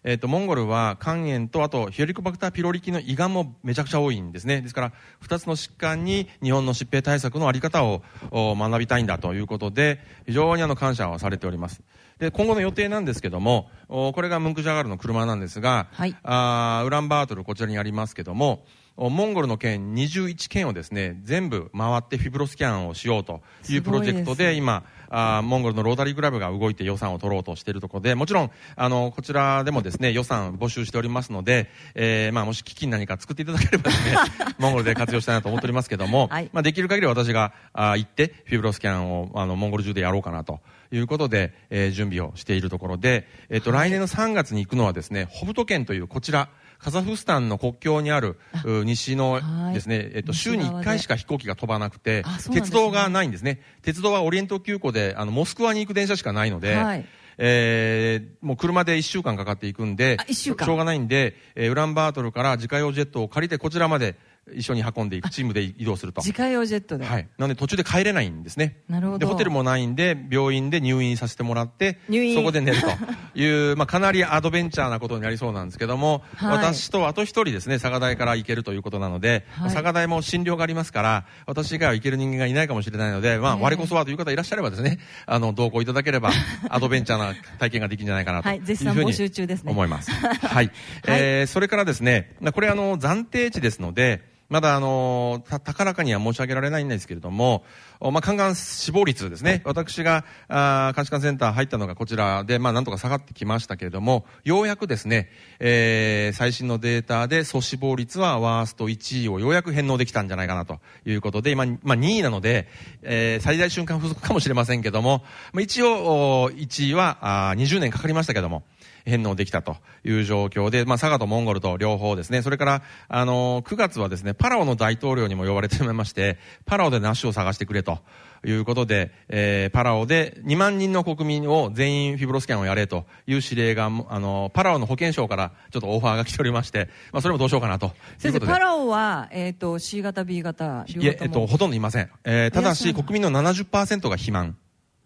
[0.04, 4.60] えっ、ー、と、モンゴルは肝炎とあとヒオリコバクターピロリ菌の胃がんもめちゃくちゃ多いんですね。
[4.60, 11.82] ですから、二つの疾患に日本の疾病対策のあり方を学びたいんだということで、非常にあの感謝をされております。
[12.18, 34.16] で、今後の予定なんですけども、おこれがムンクジャガールの車なんですが、はいあーウランバートルこちらにありますけどもおモンゴルの県21県をですね全部回ってフィブロスキャンをしようというプロジェクトで今あーモンゴルのロータリークラブが動いて予算を取ろうとしているところでもちろんあのこちらでもですね予算募集しておりますので、えーまあ、もし基金何か作っていただければですね
[34.58, 46.48] モンゴルで活用したいなと思っておりますけども、まあ、できる限り私があー行ってフィブロスキャンをあのモンゴル中でやろうかなということで、えー準備をしているところで、えっと来年の3月に行くのはですねホブト県というこちら
[46.78, 49.40] カザフスタンの国境にあるう西の
[49.72, 53.60] ですね、えっと、週に1回しか飛行機が飛ばなくて、鉄道がないんですね。
[53.82, 57.04] 鉄道はオリエント急行で、あの、モスクワに行く電車しかないので、はい。
[57.38, 60.66] えーもう車で1週間かかっていくんで、一週間。
[60.66, 64.16] しょうがないんで、えーウランバートルから自家用ジェットを借りてこちらまで
[64.54, 66.20] 一緒に運んでいく、チームで移動すると。
[66.22, 67.04] 自家用ジェットで。
[67.04, 67.28] はい。
[67.36, 68.78] なので途中で帰れないんですね。
[68.88, 69.18] なるほど。
[69.18, 72.88] で、ホテルもないんで、病院で入院させてもらって、入院そこで寝ると
[73.38, 86.30] いう、まあ、かなりアドベンチャーなことになりそうなんですけども、はい私とあと一人ですね、佐賀大から行けるということなので、はい佐賀大も診療がありますから、私以外は行ける人間がいないかもしれないので、まあ、ええ我こそはという方いらっしゃればですね、あの、同行いただければ、
[86.70, 90.10] アドベンチャーな体験ができるんじゃないかなとはいいうふうに絶賛募集中ですね思います。
[90.46, 90.70] はい。
[91.06, 97.64] えーそれからですね、これあの、暫定値ですので、まだあの、た高らかには申し上げられないんですけれども、
[97.98, 99.62] おまあ、肝がん死亡率ですね。
[99.64, 112.68] 私が、あー監視官センター入ったのがこちらで、まあ、なんとか下がってきましたけれども、ようやくですね、えー最新のデータで、総死亡率はワースト1位をようやく返納できたんじゃないかなということで、今、まあ、2位なので、
[113.02, 118.62] えー最大瞬間風速かもしれませんけども、まあ、一応、お1位は、あー20年かかりましたけども、
[119.06, 128.00] 返納できたという状況で、まあ、佐賀とモンゴルと両方ですね、それから、あの9月はですね、パラオの大統領にも呼ばれてまいまして、パラオでナッシュを探してくれと
[128.44, 138.40] いうことで、えーパラオで2万人の国民を全員フィブロスキャンをやれという指令が、あのパラオの保健省からちょっとオファーが来ておりまして、まあ、それもどうしようかなと先生。
[138.40, 142.10] パラオは、えっ、と、C 型、B 型、両いえ、えっと、ほとんどいません。
[142.24, 144.56] えーただし、国民の70%が肥満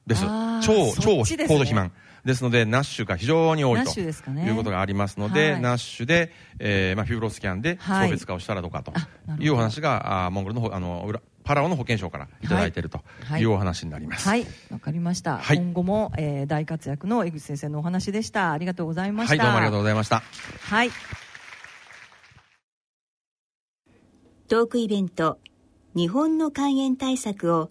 [0.07, 0.25] です。
[0.63, 1.25] 超、そ超高度
[1.65, 1.93] 肥満。
[2.25, 8.93] ですので、ナッシュが非常に多いということがありますので、はいナッシュで、えーまあ、フィブロスキャンではい送別化をしたらどうかと
[9.39, 14.29] いうお話が、あーモンゴルのほあの裏パラオの保健省からいただいているとはいいうお話になります。
[14.29, 15.39] はい、わかりました。
[15.39, 18.53] はい今後も、えー大活躍の江口先生のお話でした。
[18.53, 19.33] ありがとうございました。
[19.33, 20.23] はい、どうもありがとうございました。
[20.63, 20.91] はい。
[24.49, 25.39] トークイベント
[25.95, 27.69] 日本の肝炎対策を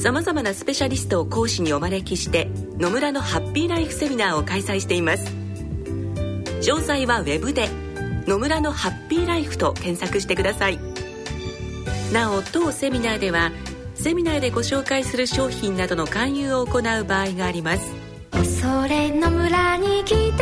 [0.00, 2.48] さまざまなスペシャリストを講師にお招きして
[2.78, 5.32] 野村のハッピーライフセミナーを開催しています。
[6.60, 7.68] 詳細はウェブで
[8.26, 10.95] 「野村のハッピーライフ」と検索してください。
[12.12, 13.50] なお当セミナーでは
[13.94, 18.06] セミナーでご紹介する商品などの勧誘を行う場合があります。
[18.60, 20.36] それの村に来てみよ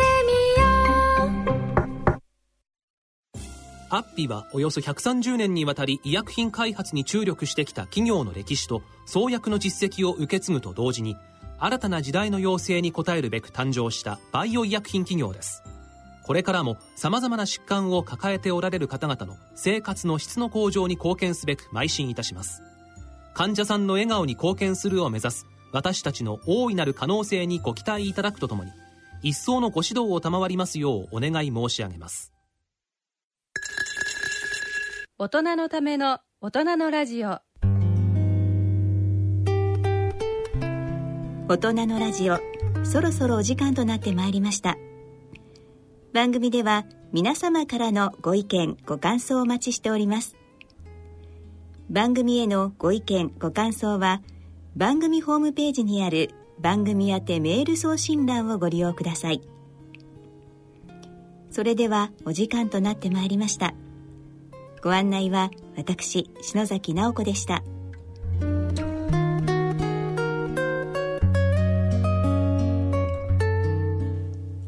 [3.91, 11.17] アッピはおよそ130年にわたり医薬品開発に注力してきた企業の歴史と創薬の実績を受け継ぐと同時に
[11.59, 15.63] 新たな時代の要請に応えるべく誕生したバイオ医薬品企業です。
[16.25, 22.63] これからも様々な疾患を抱えておられる方々の生活の質の向上に貢献すべく邁進いたします。
[23.35, 28.71] 患者さんの笑顔に貢献するを目指す私たちの大いなる可能性にご期待いただくとともに
[29.23, 32.33] 一層のご指導を賜りますようお願い申し上げます。
[35.19, 37.41] 大人のための大人のラジオ。
[41.47, 42.39] 大人のラジオ
[42.85, 44.79] そろそろお時間となってまいりました
[46.15, 50.37] 番組では皆様からのご意見ご感想をお待ちしております。
[51.91, 54.23] 番組へのご意見ご感想は
[54.77, 59.43] 番組ホームページにある番組宛てメール送信欄をご利用ください。
[61.51, 63.75] それではお時間となってまいりました。
[64.85, 67.65] ご案内は私篠崎直子でした。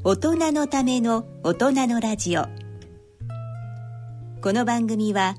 [0.09, 2.45] 大人のための大人のラジオ
[4.41, 5.35] この番組は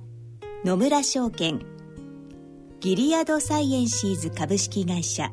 [0.66, 1.62] 野村証券
[2.82, 5.32] ギリアドサイエンシーズ株式会社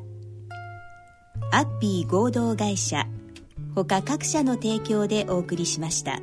[1.51, 3.07] アッピー合同会社
[3.75, 6.21] ほか各社の提供でお送りしました。